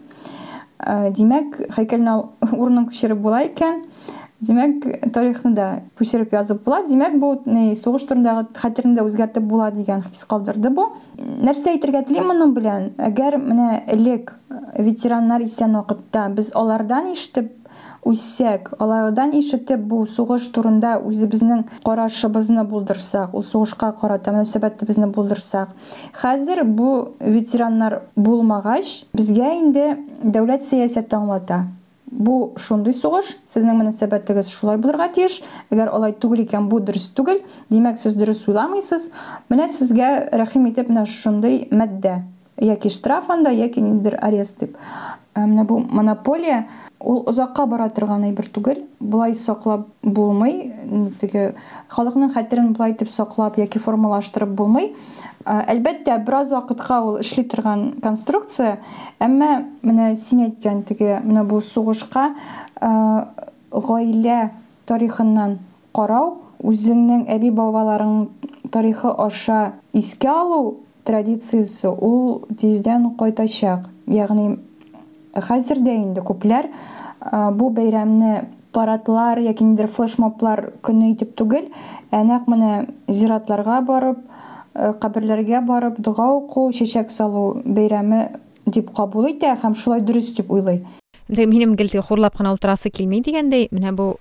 Димәк 1.17 1.63
һәйкәлне 1.79 2.19
урынын 2.61 2.91
күчереп 2.91 3.25
була 3.25 3.47
икән. 3.49 3.83
Демәк 4.45 4.85
тарихны 5.15 5.55
да 5.57 5.67
күчереп 5.97 6.35
язып 6.37 6.65
була. 6.67 6.83
Демәк 6.85 7.17
бу 7.23 7.33
сугыш 7.81 8.05
турындагы 8.11 8.51
хәтерне 8.59 8.99
дә 8.99 9.05
үзгәртеп 9.07 9.47
була 9.49 9.71
дигән 9.73 10.05
хис 10.05 10.27
калдырды 10.29 10.69
бу. 10.75 10.91
Нәрсә 11.17 11.73
әйтергә 11.73 12.05
телим 12.11 12.29
моның 12.29 12.53
белән? 12.53 12.91
Әгәр 12.99 13.39
менә 13.41 13.85
элек 13.95 14.35
ветераннар 14.77 15.47
исән 15.47 15.79
вакытта 15.79 16.29
без 16.35 16.51
алардан 16.53 17.13
ишетеп 17.15 17.55
үссәк. 18.09 18.73
Алардан 18.79 19.33
ишетеп 19.37 19.85
бу 19.89 20.05
сугыш 20.07 20.47
турында 20.55 20.97
үзебезнең 21.01 21.65
карашыбызны 21.85 22.65
булдырсак 22.69 23.35
ул 23.35 23.45
сугышка 23.45 23.93
карата 24.01 24.35
мөнәсәбәтебезне 24.35 25.09
булдырсак. 25.15 25.73
Хәзер 26.21 26.65
бу 26.65 27.15
ветераннар 27.21 28.03
булмагач 28.17 29.05
безгә 29.15 29.55
инде 29.61 29.87
дәүләт 30.23 30.67
сәясәте 30.67 31.17
аңлата. 31.17 31.65
Бу 32.15 32.53
шундый 32.61 32.95
сугыш 32.95 33.33
сезнең 33.51 33.81
мөнәсәбәтегез 33.81 34.53
шулай 34.53 34.79
булырга 34.79 35.09
тиеш. 35.17 35.41
Әгәр 35.73 35.91
алай 35.97 36.15
түгел 36.15 36.45
икән 36.45 36.69
бу 36.71 36.79
дөрес 36.85 37.09
түгел. 37.17 37.41
Димәк 37.73 37.99
сез 37.99 38.15
дөрес 38.15 38.45
уйламыйсыз. 38.47 39.11
Менә 39.51 39.67
сезгә 39.73 40.13
рәхим 40.31 40.69
итеп 40.71 40.93
менә 40.93 41.09
шундый 41.11 41.65
мәддә 41.73 42.21
яки 42.61 42.89
штраф 42.89 43.31
анда 43.31 43.51
яки 43.51 43.81
ниндидер 43.81 44.19
арест 44.23 44.61
дип 44.61 44.77
менә 45.35 45.65
бу 45.67 45.79
монополия 45.79 46.67
ул 47.01 47.25
озакка 47.27 47.67
бара 47.67 47.89
торган 47.91 48.25
әйбер 48.29 48.49
түгел 48.55 48.85
болай 49.01 49.35
саклап 49.35 49.89
булмый 50.03 50.73
теге 51.21 51.55
халыкның 51.89 52.33
хәтерен 52.37 52.73
болай 52.77 52.95
итеп 52.95 53.11
саклап 53.11 53.59
яки 53.59 53.83
формалаштырып 53.83 54.55
булмый 54.55 54.95
әлбәттә 55.45 56.17
бераз 56.25 56.53
вакытка 56.55 57.01
ул 57.05 57.19
эшли 57.21 57.45
торган 57.45 58.01
конструкция. 58.03 58.79
Әмма 59.21 59.65
менә 59.83 60.15
син 60.17 60.47
әйткән 60.47 60.83
теге 60.89 61.19
менә 61.25 61.45
бу 61.45 61.61
сугышка 61.61 62.31
гаилә 62.81 64.39
тарихыннан 64.89 65.59
карау 65.95 66.39
үзеңнең 66.65 67.27
әби 67.35 67.51
бабаларың 67.53 68.29
тарихы 68.73 69.13
аша 69.13 69.75
искә 69.93 70.33
алу 70.33 70.84
традициясе 71.05 71.89
ул 71.89 72.45
тиздән 72.61 73.11
кайтачак 73.19 73.89
ягъни 74.07 74.57
хәзер 75.35 75.81
дә 75.85 75.97
инде 76.01 76.25
күпләр 76.25 76.71
бу 77.59 77.71
бәйрәмне 77.75 78.45
парадлар 78.75 79.39
яки 79.39 79.65
ниндидер 79.65 79.91
флешмоблар 79.91 80.71
көне 80.83 81.13
итеп 81.15 81.35
түгел 81.39 81.71
ә 82.11 82.23
нәкъ 82.27 82.51
менә 82.51 82.73
зиратларга 83.09 83.81
барып 83.87 84.21
каберләргә 84.75 85.63
барып 85.67 86.01
дуга 86.03 86.31
уку 86.35 86.67
чәчәк 86.75 87.13
салу 87.15 87.63
бәйрәме 87.65 88.27
дип 88.67 88.91
кабул 88.97 89.29
итә 89.31 89.55
һәм 89.63 89.77
шулай 89.79 90.03
дөрес 90.03 90.33
дип 90.37 90.51
уйлый 90.51 90.83
минем 91.29 91.75
гел 91.75 91.89
хурлап 92.03 92.37
кына 92.37 92.53
утырасы 92.55 92.91
килми 92.91 93.23
дигәндәй 93.23 93.69
менә 93.73 93.93
бу 93.93 94.15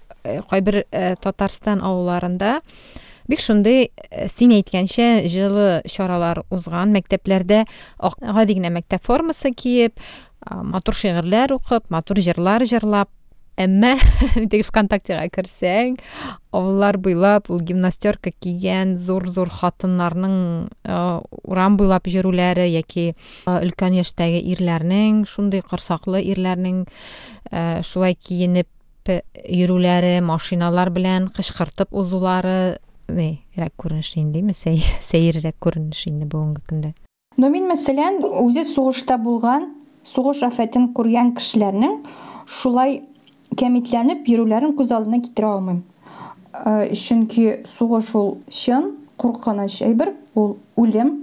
кайбер 0.49 0.83
татарстан 1.21 1.81
авылларында 1.81 2.59
бик 3.33 3.41
шундый 3.41 3.87
син 4.29 4.51
әйткәнчә 4.53 5.23
җылы 5.31 5.81
чаралар 5.89 6.43
узган 6.53 6.93
мәктәпләрдә 6.93 7.63
гади 7.97 8.59
генә 8.59 8.69
мәктәп 8.75 9.01
формасы 9.07 9.49
киеп 9.57 9.97
матур 10.45 10.93
шигырьләр 10.99 11.55
укып 11.57 11.89
матур 11.89 12.21
җырлар 12.21 12.65
җырлап. 12.69 13.09
Әмма 13.53 13.91
теге 14.49 14.63
вконтактега 14.65 15.27
керсәң 15.29 15.99
авыллар 16.57 16.97
буйлап 16.97 17.51
ул 17.53 17.59
гимнастерка 17.61 18.31
кигән 18.41 18.95
зур 18.97 19.27
зур 19.29 19.51
хатыннарның 19.53 20.37
урам 20.89 21.77
буйлап 21.77 22.09
йөрүләре 22.09 22.65
яки 22.73 23.11
өлкән 23.49 23.99
яшьтәге 23.99 24.41
ирләрнең 24.55 25.27
шундый 25.29 25.61
корсаклы 25.61 26.23
ирләрнең 26.33 26.87
шулай 27.85 28.17
киенеп 28.17 28.69
йөрүләре 29.05 30.17
машиналар 30.25 30.89
белән 30.89 31.29
кычкыртып 31.37 31.93
узулары 31.93 32.79
нерәк 33.09 33.73
күренеш 33.77 34.13
индеме 34.17 34.53
сәеррәк 34.53 35.57
күренеш 35.61 36.05
инде 36.09 36.27
бүгенге 36.29 36.61
көндә 36.69 36.93
но 37.37 37.49
мин 37.49 37.67
мәсәлән 37.69 38.21
үзе 38.43 38.63
сугышта 38.67 39.17
булган 39.17 39.71
сугыш 40.07 40.43
афәтен 40.47 40.91
күргән 40.97 41.33
кешеләрнең 41.37 41.99
шулай 42.59 43.01
кәмитләнеп 43.59 44.27
йөрүләрен 44.29 44.75
күз 44.77 44.93
алдына 44.95 45.21
китерә 45.23 45.53
алмыйм 45.57 45.83
чөнки 47.03 47.45
сугыш 47.65 48.13
ул 48.15 48.37
чын 48.49 48.91
куркыныч 49.17 49.81
әйбер 49.85 50.13
ул 50.35 50.57
үлем 50.79 51.13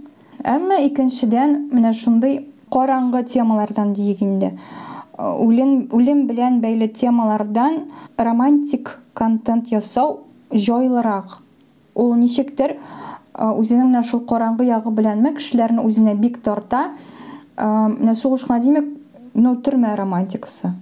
әмма 0.45 0.81
икенчедән 0.87 1.57
менә 1.73 1.93
шундый 1.97 2.41
караңгы 2.75 3.25
темалардан 3.35 3.93
диек 3.95 4.23
үлем 5.21 5.89
үлем 5.93 6.27
белән 6.27 6.61
бәйле 6.63 6.89
темалардан 6.89 7.85
романтик 8.19 8.99
контент 9.15 9.69
ясау 9.73 10.21
җайлырак 10.51 11.41
ул 12.01 12.15
ничектер 12.19 12.79
үзенең 13.37 13.91
менә 13.93 14.03
шул 14.05 14.25
караңгы 14.29 14.67
ягы 14.69 14.91
беләнме 14.95 15.35
кешеләрне 15.37 15.85
үзенә 15.87 16.17
бик 16.19 16.41
тарта. 16.45 16.91
Менә 17.57 18.15
сугышка 18.19 18.59
димәк 18.61 18.89
ну 19.35 19.55
төрмә 19.63 19.95
романтикасы. 19.99 20.73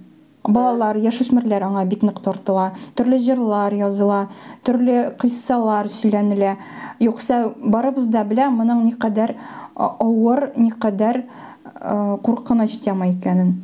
Балалар 0.49 0.97
яшүсмерләр 0.97 1.67
аңа 1.67 1.83
бик 1.85 2.01
нык 2.07 2.21
тартыла. 2.25 2.71
Төрле 2.97 3.19
җырлар 3.21 3.75
языла 3.75 4.29
төрле 4.65 5.11
кыйссалар 5.19 5.91
сөйләнелә. 5.93 6.55
Юкса 7.03 7.53
барыбыз 7.59 8.09
да 8.09 8.23
белә 8.25 8.49
моның 8.49 8.85
никадәр 8.87 9.35
авыр 9.75 10.49
никадәр 10.57 11.23
куркыныч 12.25 12.79
тема 12.81 13.11
икәнен. 13.11 13.59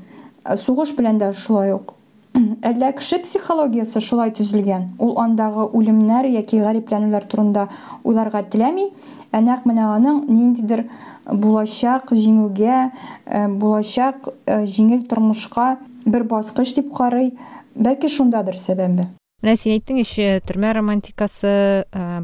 Сугыш 0.46 0.94
белән 0.96 1.18
дә 1.24 1.34
шулай 1.34 1.74
ук. 1.74 1.95
Әллә 2.36 2.92
кеше 2.98 3.20
психологиясе 3.24 4.02
шулай 4.04 4.32
төзелгән? 4.36 4.90
Ул 5.00 5.16
андагы 5.22 5.68
үлемнәр 5.78 6.28
яки 6.34 6.60
гарипләнүләр 6.60 7.28
турында 7.32 7.68
уйларга 8.04 8.44
теләми 8.52 8.90
ә 9.32 9.42
нәкъ 9.46 9.70
менә 9.72 9.88
аның 9.96 10.24
ниндидер 10.28 10.86
булачак 11.26 12.12
җиңүгә 12.12 12.80
булачак 13.60 14.32
җиңел 14.48 15.06
тормышка 15.10 15.76
бер 16.06 16.24
баскыч 16.24 16.76
дип 16.76 16.92
карый. 16.96 17.34
Бәлки 17.76 18.08
шундадыр 18.12 18.56
сәбәбе? 18.60 19.10
Менә 19.46 19.56
син 19.62 19.76
әйттең 19.76 20.00
ише 20.02 20.28
төрмә 20.48 20.72
романтикасы 20.80 21.52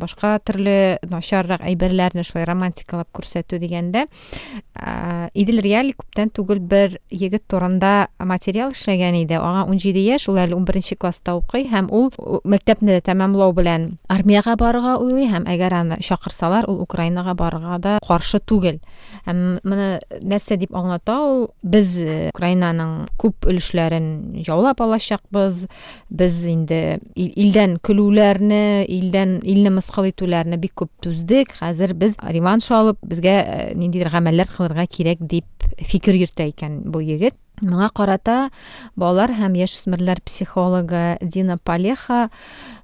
башка 0.02 0.34
төрле 0.46 0.98
начаррак 1.06 1.62
әйберләрне 1.70 2.24
шулай 2.26 2.48
романтикалап 2.50 3.12
күрсәтү 3.14 3.60
дигәндә 3.62 4.08
ә, 4.74 5.30
идел 5.38 5.62
реали 5.62 5.94
күптән 5.94 6.32
түгел 6.34 6.62
бер 6.66 6.98
егет 7.14 7.46
турында 7.52 8.10
материал 8.18 8.74
эшләгән 8.74 9.20
иде 9.22 9.38
аңа 9.38 9.68
17 9.70 10.02
яшь 10.02 10.28
ул 10.32 10.40
әле 10.42 10.58
11 10.58 10.98
класста 11.02 11.36
укый 11.38 11.68
һәм 11.70 11.92
ул 11.94 12.10
мәктәпне 12.48 12.98
тәмамлау 13.06 13.54
белән 13.54 14.00
армияга 14.10 14.56
барырга 14.58 14.98
уйлый 15.04 15.30
һәм 15.30 15.46
әгәр 15.52 15.78
аны 15.82 16.00
чакырсалар 16.02 16.70
ул 16.72 16.82
украинага 16.82 17.36
барырга 17.38 17.78
да 17.84 17.98
каршы 18.08 18.42
түгел 18.42 18.82
һәм 19.28 19.60
моны 19.62 19.92
нәрсә 20.26 20.58
дип 20.58 20.74
аңлата 20.74 21.20
ул 21.28 21.48
без 21.62 21.94
украинаның 22.32 23.12
күп 23.22 23.46
өлешләрен 23.52 24.42
яулап 24.48 24.82
алачакбыз 24.82 25.68
без 26.10 26.44
инде 26.48 27.01
илдән 27.16 27.78
көлүләрне 27.86 28.86
илдән 28.88 29.40
илне 29.44 29.74
мыскыл 29.74 30.10
итүләрне 30.12 30.60
бик 30.62 30.76
күп 30.82 30.92
түздек 31.04 31.56
хәзер 31.60 31.94
без 31.98 32.18
реванш 32.22 32.70
алып 32.72 33.00
безгә 33.04 33.36
ниндидер 33.76 34.12
гамәлләр 34.14 34.52
кылырга 34.56 34.88
кирәк 34.88 35.22
дип 35.22 35.68
фикер 35.80 36.18
йөртә 36.20 36.50
икән 36.52 36.82
бу 36.92 37.02
егет 37.04 37.38
моңа 37.62 37.92
карата 37.94 38.38
балалар 38.98 39.34
һәм 39.38 39.56
яшүсмерләр 39.60 40.22
психологы 40.26 41.18
дина 41.22 41.58
палеха 41.58 42.30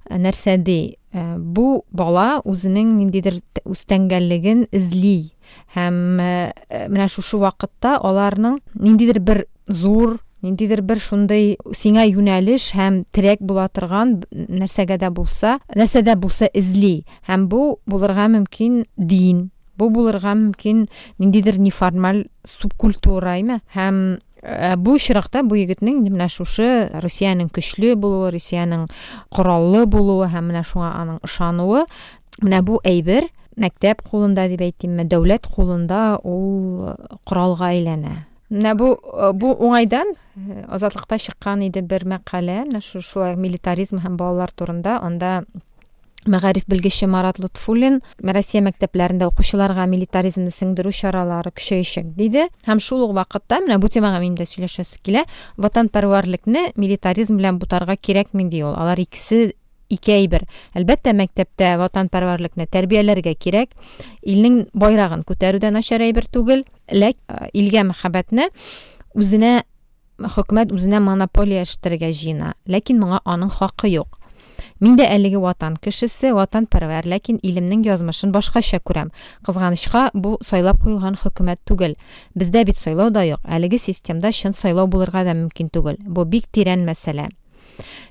нәрсә 0.09 0.57
ди 0.61 0.97
бу 1.13 1.83
бала 1.91 2.41
үзенең 2.45 2.97
ниндидер 2.99 3.39
үстәнгәнлеген 3.65 4.67
эзли 4.75 5.31
һәм 5.75 5.99
менә 6.19 7.09
шушы 7.09 7.39
вакытта 7.41 7.97
аларның 7.97 8.59
ниндидер 8.75 9.19
бер 9.19 9.45
зур 9.67 10.19
ниндидер 10.42 10.82
бер 10.82 10.98
шундай 11.00 11.56
сиңа 11.76 12.04
юнәлеш 12.08 12.72
һәм 12.76 13.02
терәк 13.14 13.42
була 13.46 13.68
торган 13.68 14.22
нәрсәгә 14.32 14.98
дә 14.98 15.12
булса 15.14 15.58
нәрсәдә 15.74 16.16
булса 16.18 16.50
эзли 16.52 17.04
һәм 17.28 17.46
бу 17.48 17.78
булырга 17.86 18.28
мөмкин 18.32 18.82
дин 18.96 19.50
бу 19.78 19.90
булырга 19.90 20.34
мөмкин 20.34 20.88
ниндидер 21.18 21.58
неформаль 21.58 22.26
субкультура 22.48 23.38
име 23.40 23.60
һәм 23.76 24.18
бу 24.82 24.96
очракта 24.98 25.44
бу 25.46 25.56
егетнең 25.60 26.02
менә 26.08 26.26
шушы 26.32 26.88
россиянең 27.04 27.52
көчле 27.54 27.94
булуы 27.94 28.32
россиянең 28.34 28.88
кораллы 29.30 29.86
булуы 29.86 30.26
һәм 30.32 30.50
менә 30.50 30.64
шуңа 30.66 30.90
аның 30.98 31.22
ышануы 31.22 31.86
менә 32.42 32.62
бу 32.66 32.80
әйбер 32.82 33.30
мәктәп 33.60 34.02
кулында 34.10 34.48
дип 34.50 34.64
әйтимме 34.64 35.06
дәүләт 35.06 35.46
кулында 35.54 36.18
ул 36.24 36.90
коралга 37.28 37.70
әйләнә 37.70 38.16
Менә 38.49 38.73
бу 38.79 38.93
бу 39.37 39.53
уңайдан 39.53 40.13
азатлыкта 40.67 41.17
чыккан 41.19 41.63
иде 41.67 41.81
бер 41.81 42.05
мәкалә. 42.07 42.63
Менә 42.67 42.81
шу 42.83 43.01
шулай 43.01 43.35
милитаризм 43.35 44.03
һәм 44.03 44.17
балалар 44.19 44.51
турында. 44.51 44.99
Анда 45.03 45.43
мәгариф 46.27 46.65
белгече 46.67 47.07
марат 47.07 47.39
лутфуллин 47.39 48.01
россия 48.19 48.61
мәктәпләрендә 48.65 49.29
укучыларга 49.29 49.85
милитаризмны 49.87 50.51
сеңдерү 50.51 50.91
чаралары 50.91 51.53
көчәячәк 51.55 52.13
диде. 52.17 52.47
Һәм 52.67 52.81
шул 52.83 53.05
ук 53.05 53.15
вакытта 53.15 53.61
менә 53.63 53.79
бу 53.79 53.87
темага 53.87 54.19
минем 54.19 54.35
дә 54.39 54.47
сөйләшәсе 54.49 54.99
килә. 55.03 55.23
Ватанпәрвәрлекне 55.57 56.71
милитаризм 56.75 57.39
белән 57.39 57.61
бутарга 57.61 57.95
кирәкми 57.95 58.49
ди 58.51 58.63
алар 58.65 58.99
икесе 58.99 59.53
ике 59.89 60.17
әйбер 60.17 60.45
әлбәттә 60.77 61.13
мәктәптә 61.17 61.73
ватанпәрвәрлекне 61.81 62.67
тәрбияләргә 62.71 63.33
кирәк 63.39 63.73
илнең 64.21 64.67
байрагын 64.73 65.23
күтәрү 65.27 65.61
дә 65.63 65.71
начар 65.75 66.03
әйбер 66.05 66.27
түгел 66.31 66.65
ләкин 66.91 67.49
илгә 67.53 67.87
мәхәббәтне 67.91 68.49
үзенә 69.15 69.61
хөкүмәт 70.17 70.73
үзенә 70.73 71.01
монополияләштерергә 71.05 72.09
җыена 72.11 72.55
ләкин 72.65 72.99
моңа 73.03 73.21
аның 73.25 73.53
хакы 73.59 73.91
юк 73.93 74.17
Мин 74.79 74.97
дә 74.97 75.07
әлеге 75.09 75.39
ватан 75.41 75.75
кешесе, 75.81 76.31
ватанпәрвәр, 76.37 77.07
ләкин 77.09 77.39
илемнең 77.41 77.81
язмышын 77.87 78.31
башкача 78.33 78.77
күрәм. 78.85 79.09
Кызганычка, 79.45 80.11
бу 80.13 80.35
сайлап 80.45 80.83
куелган 80.83 81.17
хөкүмәт 81.17 81.63
түгел. 81.65 81.95
Бездә 82.37 82.63
бит 82.67 82.77
сайлау 82.77 83.09
да 83.09 83.25
юк. 83.25 83.41
Әлеге 83.41 83.79
системда 83.81 84.31
чын 84.31 84.53
сайлау 84.53 84.87
булырга 84.87 85.23
да 85.25 85.33
мөмкин 85.33 85.71
түгел. 85.73 85.97
Бу 86.05 86.25
бик 86.25 86.45
тирән 86.53 86.85
мәсьәлә. 86.85 87.29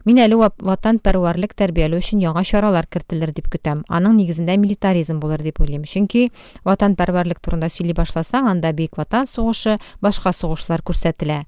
Мин 0.04 0.20
әле 0.23 0.38
ватанпәрвәрлек 0.38 1.54
тәрбияләү 1.58 2.00
өчен 2.02 2.20
яңа 2.23 2.44
чаралар 2.46 2.87
кертелер 2.87 3.32
дип 3.35 3.49
көтәм. 3.52 3.82
Аның 3.88 4.16
нигезендә 4.20 4.56
милитаризм 4.61 5.20
булыр 5.20 5.42
дип 5.42 5.61
уйлыйм. 5.61 5.85
Чөнки 5.85 6.30
ватанпәрвәрлек 6.64 7.40
турында 7.42 7.68
сөйли 7.73 7.96
башласаң, 7.99 8.49
анда 8.52 8.73
бик 8.73 8.96
ватан 8.96 9.26
сугышы, 9.26 9.78
башка 10.00 10.32
сугышлар 10.32 10.85
күрсәтелә. 10.87 11.42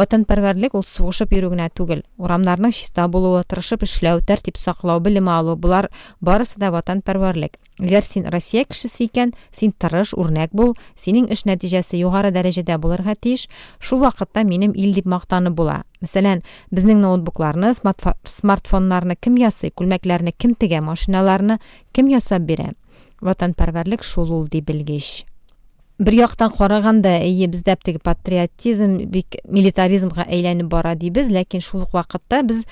Ватанпәрвәрлек 0.00 0.74
ул 0.74 0.86
сугышып 0.86 1.36
йөрү 1.36 1.52
генә 1.54 1.70
түгел. 1.74 2.04
Урамнарның 2.18 2.72
чиста 2.72 3.08
булуы, 3.08 3.44
тырышып 3.44 3.84
эшләү, 3.84 4.24
тәртип 4.24 4.56
саклау, 4.56 5.00
белем 5.00 5.28
алу, 5.28 5.56
булар 5.56 5.90
барысы 6.20 6.58
да 6.58 6.72
ватанпәрвәрлек. 6.74 7.58
Әгәр 7.78 8.02
син 8.02 8.26
Россия 8.26 8.64
кешесе 8.66 9.06
икән, 9.06 9.30
син 9.54 9.70
тырыш, 9.70 10.10
үрнәк 10.18 10.50
бул, 10.56 10.74
синең 10.98 11.28
эш 11.30 11.44
нәтиҗәсе 11.46 12.00
югары 12.00 12.32
дәрәҗәдә 12.34 12.74
булырга 12.82 13.14
тиеш. 13.14 13.46
Шул 13.78 14.02
вакытта 14.02 14.42
минем 14.42 14.74
ил 14.74 14.96
дип 14.96 15.06
мактанып 15.06 15.54
була. 15.54 15.84
Мәсәлән, 16.02 16.42
безнең 16.74 16.98
ноутбукларны, 17.04 17.70
смартфоннарны 17.78 19.14
кем 19.20 19.38
ясый, 19.38 19.70
күлмәкләрне 19.70 20.34
кем 20.34 20.58
тегә, 20.58 20.82
машиналарны 20.82 21.60
кем 21.94 22.10
ясап 22.10 22.42
бирә? 22.50 22.72
Ватанпәрвәрлек 23.22 24.02
шул 24.02 24.32
ул 24.34 24.48
ди 24.50 24.60
белгеч. 24.60 25.24
Бер 25.98 26.14
яктан 26.14 26.52
караганда, 26.54 27.16
әйе, 27.22 27.48
бездә 27.50 27.74
теге 27.82 27.98
патриотизм, 27.98 29.00
бик 29.10 29.38
милитаризмга 29.50 30.26
әйләнеп 30.26 30.68
бара 30.70 30.94
дибез, 30.94 31.30
ләкин 31.30 31.62
шул 31.62 31.82
ук 31.82 31.94
без 32.46 32.64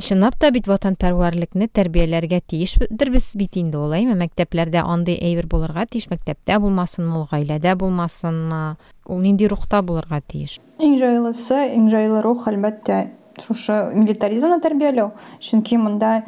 чынлап 0.00 0.36
та 0.40 0.50
бит 0.54 0.66
ватанпәрвәрлекне 0.70 1.68
тәрбияләргә 1.68 2.40
тиешдер 2.52 3.12
без 3.12 3.30
бит 3.36 3.56
инде 3.60 3.78
олаймы 3.78 4.16
мәктәпләрдә 4.20 4.82
андый 4.82 5.18
әйбер 5.20 5.48
булырга 5.50 5.86
тиеш 5.86 6.08
мәктәптә 6.10 6.58
булмасынмы 6.62 7.20
ул 7.20 7.28
гаиләдә 7.30 7.76
булмасынмы 7.80 8.62
ул 9.06 9.22
нинди 9.22 9.48
рухта 9.50 9.82
булырга 9.84 10.22
тиеш 10.26 10.58
иң 10.80 10.96
җайлысы 11.00 11.60
иң 11.76 11.90
җайлы 11.92 12.22
рух 12.24 12.48
әлбәттә 12.50 13.02
шушы 13.44 13.76
милитаризмны 13.94 14.60
тәрбияләү 14.64 15.10
чөнки 15.44 15.78
монда 15.80 16.20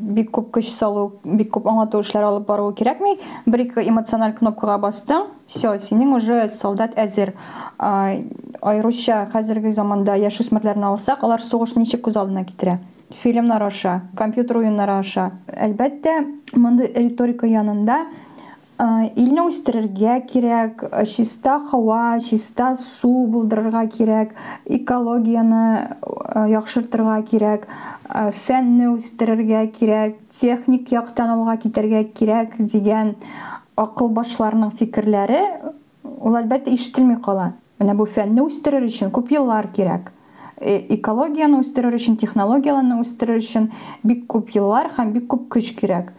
бик 0.00 0.30
күп 0.34 0.50
көч 0.56 0.68
салу 0.70 1.06
бик 1.24 1.50
күп 1.54 1.66
аңлату 1.66 2.00
эшләре 2.04 2.28
алып 2.28 2.46
баруы 2.46 2.74
кирәкми 2.78 3.16
бер 3.46 3.64
ике 3.64 3.84
эмоциональ 3.88 4.34
кнопкага 4.36 4.78
бастың 4.82 5.26
все 5.46 5.76
синең 5.78 6.14
уже 6.16 6.48
солдат 6.48 6.96
әзер. 6.98 7.34
Айруча 7.78 9.24
хәзерге 9.32 9.72
заманда 9.72 10.16
яшүсмерләрне 10.20 10.86
алсак 10.90 11.24
алар 11.24 11.42
сугыш 11.42 11.76
ничек 11.76 12.06
күз 12.06 12.18
алдына 12.20 12.44
китерә? 12.44 12.78
Фильмнар 13.22 13.62
аша 13.62 14.00
компьютер 14.16 14.58
уеннары 14.62 14.98
аша. 15.00 15.30
Әлбәттә 15.46 16.16
мондый 16.54 16.92
риторика 16.94 17.46
янында 17.46 18.04
илне 18.76 19.42
үстерергә 19.48 20.18
кирәк 20.28 20.82
чиста 21.08 21.56
һава 21.70 22.18
чиста 22.20 22.74
су 22.76 23.26
булдырырга 23.32 23.86
кирәк 23.88 24.34
экологияны 24.66 25.96
яхшыртырга 26.52 27.22
кирәк 27.30 27.64
фәнне 28.44 28.90
үстерергә 28.92 29.62
кирәк 29.78 30.18
техник 30.40 30.92
яктан 30.92 31.32
алга 31.38 31.56
китәргә 31.62 32.04
кирәк 32.18 32.58
дигән 32.58 33.14
акыл 33.80 34.12
башларының 34.18 34.74
фикерләре 34.76 35.40
ул 36.04 36.36
әлбәттә 36.36 36.74
ишетелми 36.76 37.16
кала. 37.24 37.54
Менә 37.80 37.96
бу 37.96 38.04
фәнне 38.04 38.44
үстерер 38.44 38.84
өчен 38.84 39.10
күп 39.12 39.32
еллар 39.32 39.68
кирәк. 39.72 40.12
Экологияны 40.60 41.60
үстерер 41.60 41.96
өчен 41.96 42.16
технологияларны 42.16 43.00
үстерер 43.02 43.40
өчен 43.40 43.70
бик 44.04 44.24
күп 44.32 44.54
еллар 44.56 44.88
һәм 44.96 45.12
бик 45.16 45.28
күп 45.32 45.48
көч 45.56 45.74
кирәк. 45.76 46.14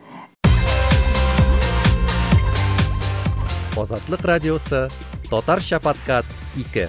Азатлык 3.78 4.22
радиосы 4.26 4.90
Татарча 5.30 5.78
подкаст 5.80 6.34
2. 6.56 6.88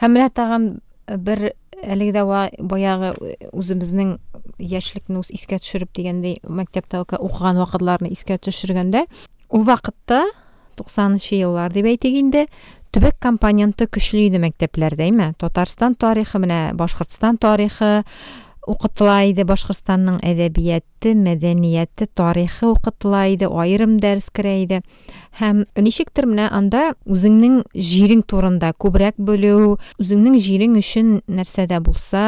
Һәм 0.00 0.14
менә 0.16 0.30
тагын 0.32 0.64
бер 1.04 1.50
әлеге 1.84 2.14
дә 2.16 2.22
баягы 2.64 3.12
үзебезнең 3.52 4.16
яшьлекне 4.56 5.20
искә 5.36 5.60
төшереп 5.60 5.92
дигәндәй 5.92 6.40
мәктәптә 6.48 7.04
укыган 7.20 7.60
вакытларны 7.60 8.08
искә 8.16 8.40
төшергәндә 8.40 9.04
ул 9.52 9.68
вакытта 9.68 10.24
90нчы 10.80 11.36
еллар 11.42 11.76
дип 11.76 11.90
әйтик 11.92 12.16
инде 12.24 12.46
төбәк 12.90 13.20
компоненты 13.20 13.84
көчле 13.84 14.30
иде 14.30 14.40
мәктәпләрдә 14.40 15.34
татарстан 15.36 15.94
тарихы 15.94 16.40
менә 16.40 16.60
башкортстан 16.72 17.36
тарихы 17.36 18.00
укытыла 18.70 19.22
иде 19.28 19.44
башкортстанның 19.48 20.20
әдәбияты 20.24 21.12
мәдәнияте 21.18 22.06
тарихы 22.16 22.70
укытыла 22.72 23.26
иде 23.34 23.48
айрым 23.50 23.98
дәрес 24.00 24.30
керә 24.34 24.54
иде 24.62 24.80
һәм 25.40 25.64
ничектер 25.76 26.28
менә 26.30 26.48
анда 26.54 26.84
үзеңнең 27.04 27.62
җирең 27.74 28.24
турында 28.30 28.72
күбрәк 28.80 29.18
белү 29.18 29.76
үзеңнең 30.00 30.38
җирең 30.46 30.78
өчен 30.80 31.14
нәрсә 31.26 31.66
дә 31.70 31.82
булса 31.84 32.24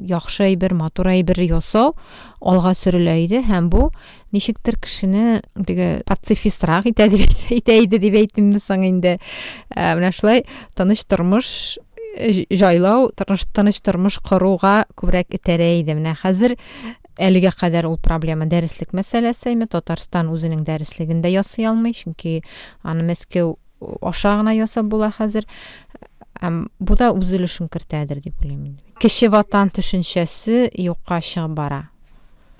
яхшы 0.00 0.48
әйбер 0.50 0.74
матур 0.76 1.12
әйбер 1.14 1.40
ясау 1.46 1.94
алга 2.40 2.74
сөрелә 2.76 3.16
иде 3.24 3.42
һәм 3.46 3.70
бу 3.72 3.88
ничектер 4.32 4.76
кешене 4.76 5.40
теге 5.66 6.02
пацифистрак 6.06 6.88
итә 6.90 7.08
дип 7.12 7.24
әйтә 7.48 7.78
иде 7.84 8.00
дип 8.02 8.16
әйтимме 8.20 8.60
соң 8.60 8.84
инде. 8.88 9.16
Менә 9.74 10.12
шулай 10.14 10.44
тыныч 10.76 11.04
тормыш 11.08 11.78
жайлау 12.50 13.10
тыныч 13.14 13.80
тормыш 13.82 14.18
коруга 14.18 14.86
күбрәк 14.98 15.34
этәрә 15.38 15.70
иде. 15.80 15.94
Менә 15.94 16.16
хәзер 16.18 16.56
әлегә 17.18 17.52
кадәр 17.58 17.88
ул 17.90 17.98
проблема 18.02 18.46
дәреслек 18.46 18.94
мәсьәләсе 18.96 19.52
име 19.54 19.66
татарстан 19.70 20.30
үзенең 20.32 20.64
дәреслеген 20.66 21.22
дә 21.22 21.32
ясый 21.34 21.66
алмый 21.66 21.94
чөнки 21.96 22.42
аны 22.82 23.06
мәскәү 23.10 23.56
аша 24.02 24.36
гына 24.38 24.54
ясап 24.54 24.86
була 24.90 25.10
хәзер 25.14 25.46
һәм 26.40 26.66
да 26.78 27.10
үз 27.12 27.32
өлешен 27.34 27.68
кертәдер 27.68 28.22
дип 28.22 28.38
уйлыйм 28.42 28.64
инде 28.70 29.28
ватан 29.28 29.70
төшенчәсе 29.70 30.70
юкка 30.74 31.20
чыгып 31.20 31.54
бара. 31.54 31.88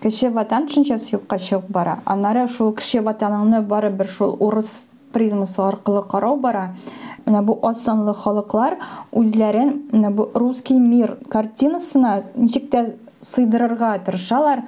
Кеше 0.03 0.31
ватан 0.31 0.66
төшенчәсе 0.66 1.16
юкка 1.16 1.38
чыгып 1.38 1.71
бара. 1.71 2.01
Аннары 2.05 2.47
шул 2.49 2.75
кеше 2.75 3.03
ватаныңны 3.03 3.62
барыбер 3.66 4.09
шул 4.09 4.37
урыс 4.40 4.87
призмасы 5.12 5.61
аркылы 5.62 6.03
карау 6.09 6.37
бара 6.37 6.75
менә 7.27 7.42
бу 7.42 7.59
аз 7.62 7.85
санлы 7.85 8.14
халыклар 8.14 8.79
русский 10.35 10.79
мир 10.79 11.18
картинасына 11.29 12.23
ничек 12.35 12.71
тә 12.71 12.87
сыйдырырга 13.21 13.99
тырышалар 14.07 14.62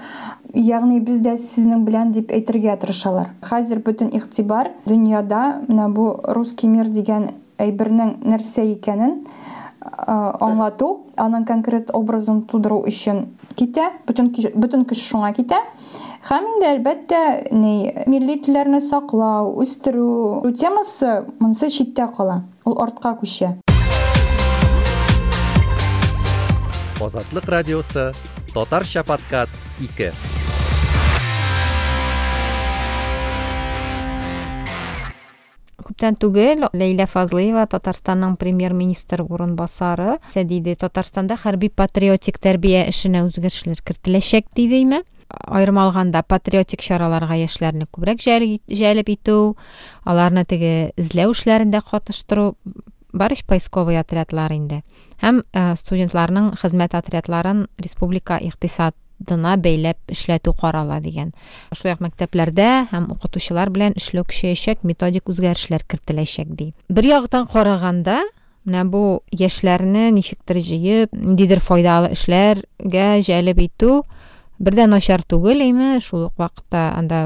ягъни 0.54 1.00
без 1.00 1.20
дә 1.22 1.36
сезнең 1.38 1.84
белән 1.86 2.10
дип 2.12 2.32
әйтергә 2.34 2.76
тырышалар. 2.82 3.30
Хәзер 3.42 3.78
бөтен 3.86 4.10
игътибар 4.12 4.72
дөньяда 4.86 5.62
русский 6.34 6.68
мир 6.68 6.90
дигән 6.90 7.30
әйбернең 7.58 8.16
нәрсә 8.26 8.64
икәнен 8.72 9.20
аңлату 9.80 10.90
аның 11.16 11.46
конкрет 11.46 11.90
образын 11.94 12.42
тудыру 12.50 12.82
өчен 12.88 13.28
китә 13.56 13.90
бөтен 14.08 14.32
бөтен 14.54 14.84
көч 14.88 15.00
шуңа 15.06 15.32
һәм 16.20 16.46
инде 16.54 16.66
әлбәттә 16.74 17.20
ни 17.56 17.92
милли 18.10 18.36
телләрне 18.44 18.80
саклау 18.84 19.54
үстерү 19.62 20.52
темасы 20.52 21.14
монысы 21.40 21.70
читтә 21.72 22.10
кала. 22.16 22.42
Ул 22.68 22.76
артка 22.84 23.14
күчә. 23.22 23.54
Азатлык 27.00 27.48
радиосы 27.48 28.10
татарча 28.52 29.06
подкаст 29.08 29.56
2 29.80 30.12
күптән 35.90 36.16
түгел 36.20 36.68
ләйлә 36.72 37.04
фазлыева 37.10 37.66
татарстанның 37.72 38.36
премьер 38.40 38.72
министр 38.76 39.24
урынбасары 39.24 40.18
диде 40.34 40.76
татарстанда 40.76 41.36
хәрби 41.40 41.68
патриотик 41.68 42.38
тәрбия 42.38 42.86
эшенә 42.88 43.24
үзгәрешләр 43.26 43.82
кертеләчәк 43.84 44.46
дидеме 44.54 45.02
айрым 45.46 45.78
алганда 45.78 46.22
патриотик 46.22 46.82
чараларга 46.82 47.36
яшьләрне 47.40 47.86
күбрәк 47.90 48.22
җәлеп 48.22 49.12
итү 49.14 49.36
аларны 50.04 50.44
теге 50.44 50.92
эзләү 50.96 51.34
эшләрендә 51.34 51.82
катыштыру 51.90 52.54
барыш 53.12 53.44
поисковый 53.44 53.98
отрядлар 53.98 54.52
инде. 54.54 54.82
Һәм 55.20 55.42
студентларның 55.76 56.54
хезмәт 56.60 56.94
отрядларын 56.96 57.66
республика 57.82 58.38
икътисад 58.40 58.94
дына 59.20 59.56
бәйләп 59.60 60.14
эшләтү 60.14 60.54
карала 60.56 60.96
дигән 61.04 61.34
шулай 61.76 61.96
ук 61.98 62.04
мәктәпләрдә 62.06 62.68
һәм 62.92 63.10
укытучылар 63.12 63.68
белән 63.74 63.96
эшләү 64.00 64.24
көчәячәк 64.30 64.84
методик 64.88 65.28
үзгәрешләр 65.28 65.84
кертеләчәк 65.84 66.54
ди. 66.56 66.70
Бер 66.88 67.10
ягыдан 67.10 67.44
караганда 67.50 68.22
менә 68.64 68.86
бу 68.88 69.02
яшьләрне 69.32 70.08
ничектер 70.14 70.60
җыеп 70.64 71.12
ниндидер 71.12 71.60
файдалы 71.64 72.14
эшләргә 72.16 73.08
җәлеп 73.26 73.60
итү 73.66 74.00
бер 74.60 74.76
дә 74.76 74.86
начар 74.90 75.22
түгел 75.24 75.62
әйме 75.64 75.94
шул 76.04 76.26
ук 76.26 76.36
вакытта 76.40 76.90
анда 76.98 77.20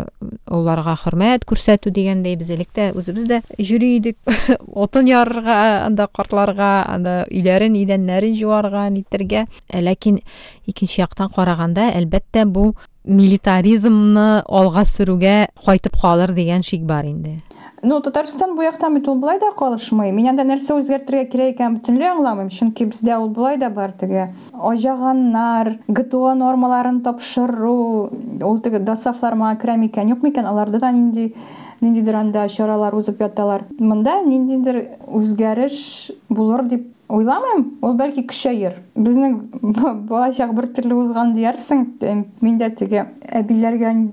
оларга 0.47 0.95
хөрмәт 1.03 1.45
күрсәтү 1.51 1.91
дигәндәй 1.95 2.39
без 2.39 2.53
тә 2.75 2.93
үзебез 2.95 3.27
дә 3.29 3.41
идек 3.59 4.17
отын 4.85 5.11
ярырга 5.11 5.57
анда 5.85 6.07
картларга 6.07 6.85
анда 6.87 7.25
өйләрен 7.31 7.75
идәннәрен 7.83 8.37
җуарга 8.39 8.87
нитәргә 8.95 9.47
ләкин 9.75 10.21
икенче 10.67 11.03
яктан 11.03 11.33
караганда 11.35 11.91
әлбәттә 11.99 12.47
бу 12.47 12.73
милитаризмны 13.05 14.45
алга 14.49 14.87
сөрүгә 14.89 15.37
кайтып 15.67 15.99
калыр 16.01 16.33
дигән 16.33 16.63
шик 16.63 16.87
бар 16.89 17.05
инде. 17.05 17.41
Ну 17.85 18.01
татарстан 18.01 18.55
бу 18.57 18.63
яктан 18.63 18.95
бит 18.95 19.09
ул 19.09 19.17
болай 19.21 19.39
да 19.39 19.51
калышмый. 19.57 20.13
Мин 20.13 20.31
анда 20.33 20.45
нәрсә 20.49 20.79
үзгәртергә 20.79 21.29
кирәк 21.33 21.55
икәнен 21.55 21.77
бөтенләй 21.79 22.11
аңламыйм. 22.15 22.49
Чөнки 22.49 22.87
бездә 22.89 23.19
ул 23.21 23.29
болай 23.29 23.59
да 23.61 23.69
бар 23.71 23.93
теге. 23.93 24.31
Аҗаганнар 24.53 25.79
гто 25.89 26.35
нормаларын 26.35 27.03
тапшыру 27.05 27.77
ул 28.41 28.61
теге 28.65 28.81
досафлар 28.81 29.37
миңа 29.37 29.59
керә 29.61 29.77
микән 29.83 30.15
юк 30.17 30.25
микән 30.25 30.49
аларда 30.49 30.81
да 30.81 30.93
нинди 30.93 31.35
ниндидер 31.81 32.17
анда 32.17 32.49
чаралар 32.49 32.95
узып 32.97 33.21
яталар. 33.21 33.67
Монда 33.79 34.23
ниндидер 34.25 34.97
үзгәреш 35.07 36.11
булыр 36.31 36.65
дип 36.65 36.94
уйламыйм 37.09 37.65
ул 37.85 37.97
бәлки 37.99 38.25
көчәер 38.29 38.79
безнең 38.95 39.37
балачак 40.09 40.55
бер 40.57 40.69
төрле 40.77 40.97
узган 40.97 41.35
диярсең 41.37 41.85
мин 42.41 42.59
дә 42.59 42.71
теге 42.79 43.05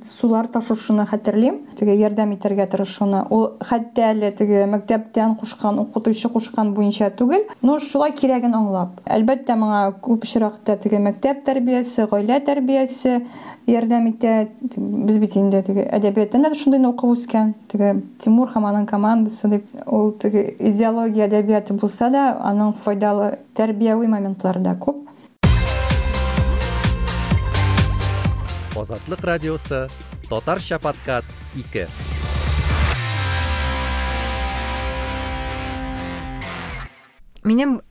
сулар 0.08 0.48
ташушыны 0.48 1.06
хәтерлим 1.10 1.62
теге 1.78 1.96
ярдәм 1.96 2.34
итәргә 2.36 2.68
тырышуны. 2.72 3.26
Ул 3.30 3.58
хәтта 3.62 4.12
әле 4.12 4.32
теге 4.36 4.66
мәктәптән 4.72 5.36
кушкан 5.40 5.80
укытучы 5.80 6.30
кушкан 6.30 6.74
буенча 6.74 7.12
түгел 7.12 7.48
ну 7.62 7.80
шулай 7.80 8.14
кирәген 8.18 8.56
аңлап. 8.58 9.02
Әлбәттә 9.06 9.56
моңа 9.56 9.84
күп 10.02 10.26
очракта 10.28 10.78
теге 10.78 11.00
мәктәп 11.00 11.46
тәрбиясе 11.46 12.08
гаилә 12.12 12.42
тәрбиясе 12.46 13.22
ярдәм 13.70 14.08
итә 14.12 14.48
без 14.62 15.18
бит 15.22 15.36
инде 15.38 15.62
теге 15.66 15.86
әдәбиятта 15.94 16.42
да 16.42 16.54
шундый 16.56 16.84
укып 16.88 17.14
үскән. 17.16 17.54
Теге 17.72 17.94
тимур 18.20 18.50
һәм 18.54 18.68
аның 18.72 18.88
командасы 18.90 19.50
дип 19.52 19.68
ул 19.86 20.14
теге 20.22 20.56
идеология 20.60 21.28
әдәбияты 21.28 21.78
булса 21.78 22.10
да 22.10 22.26
аның 22.42 22.74
файдалы 22.86 23.38
тәрбияви 23.58 24.08
моментлары 24.08 24.64
да 24.64 24.76
күп. 24.76 25.08
Азатлык 28.82 29.24
радиосы 29.24 29.88
татарча 30.30 30.80
подкаст 30.80 31.34
2 31.56 32.21
Минем 37.44 37.82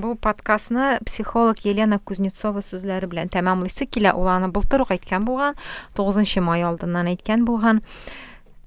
бу 0.00 0.14
подкастны 0.14 1.00
психолог 1.04 1.64
Елена 1.66 1.98
Кузнецова 1.98 2.62
сүзләре 2.62 3.08
белән 3.10 3.32
тәмамлыйсы 3.34 3.88
килә. 3.90 4.12
Ул 4.14 4.28
аны 4.30 4.46
былтыр 4.54 4.84
ук 4.84 4.92
әйткән 4.94 5.26
булган, 5.26 5.56
9 5.98 6.38
май 6.40 6.62
алдыннан 6.62 7.10
әйткән 7.10 7.42
булган. 7.44 7.82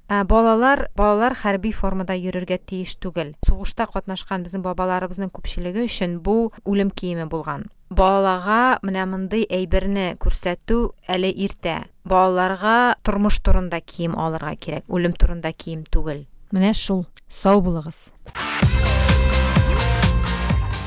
Балалар, 0.10 0.90
балалар 0.94 1.34
хәрби 1.40 1.72
формада 1.72 2.14
йөрергә 2.14 2.60
тиеш 2.68 2.98
түгел. 3.00 3.32
Сугышта 3.48 3.88
катнашкан 3.88 4.44
безнең 4.44 4.62
бабаларыбызның 4.68 5.32
күпчелеге 5.34 5.88
өчен 5.88 6.20
бу 6.20 6.52
үлем 6.66 6.92
киеме 6.92 7.26
булган. 7.26 7.66
Балаларга 7.90 8.78
менә 8.84 9.08
мондый 9.08 9.48
әйберне 9.50 10.18
күрсәтү 10.20 10.92
әле 11.08 11.32
иртә. 11.32 11.86
Балаларга 12.04 12.98
тормыш 13.08 13.40
турында 13.40 13.80
кием 13.82 14.20
алырга 14.20 14.54
кирәк, 14.60 14.86
үлем 14.90 15.16
турында 15.18 15.54
кием 15.54 15.88
түгел. 15.90 16.28
Менә 16.52 16.76
шул. 16.78 17.08
Сау 17.32 17.66
булыгыз. 17.66 18.12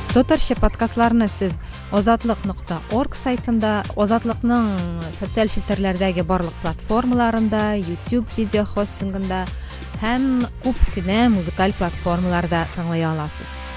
Татарча 0.08 0.56
подкастларны 0.56 1.28
сез 1.28 1.58
озатлык 1.92 2.40
нокта 2.48 2.80
орг 2.96 3.14
сайтында, 3.14 3.84
озатлыкның 3.92 4.72
социаль 5.18 5.52
челтәрләрдәге 5.52 6.24
барлык 6.24 6.56
платформаларында, 6.64 7.76
YouTube 7.76 8.26
видео 8.38 8.64
хостингында 8.64 9.44
һәм 10.00 10.46
күп 10.64 10.84
кенә 10.96 11.26
музыкаль 11.36 11.76
платформаларда 11.76 12.64
тыңлый 12.74 13.04
аласыз. 13.04 13.67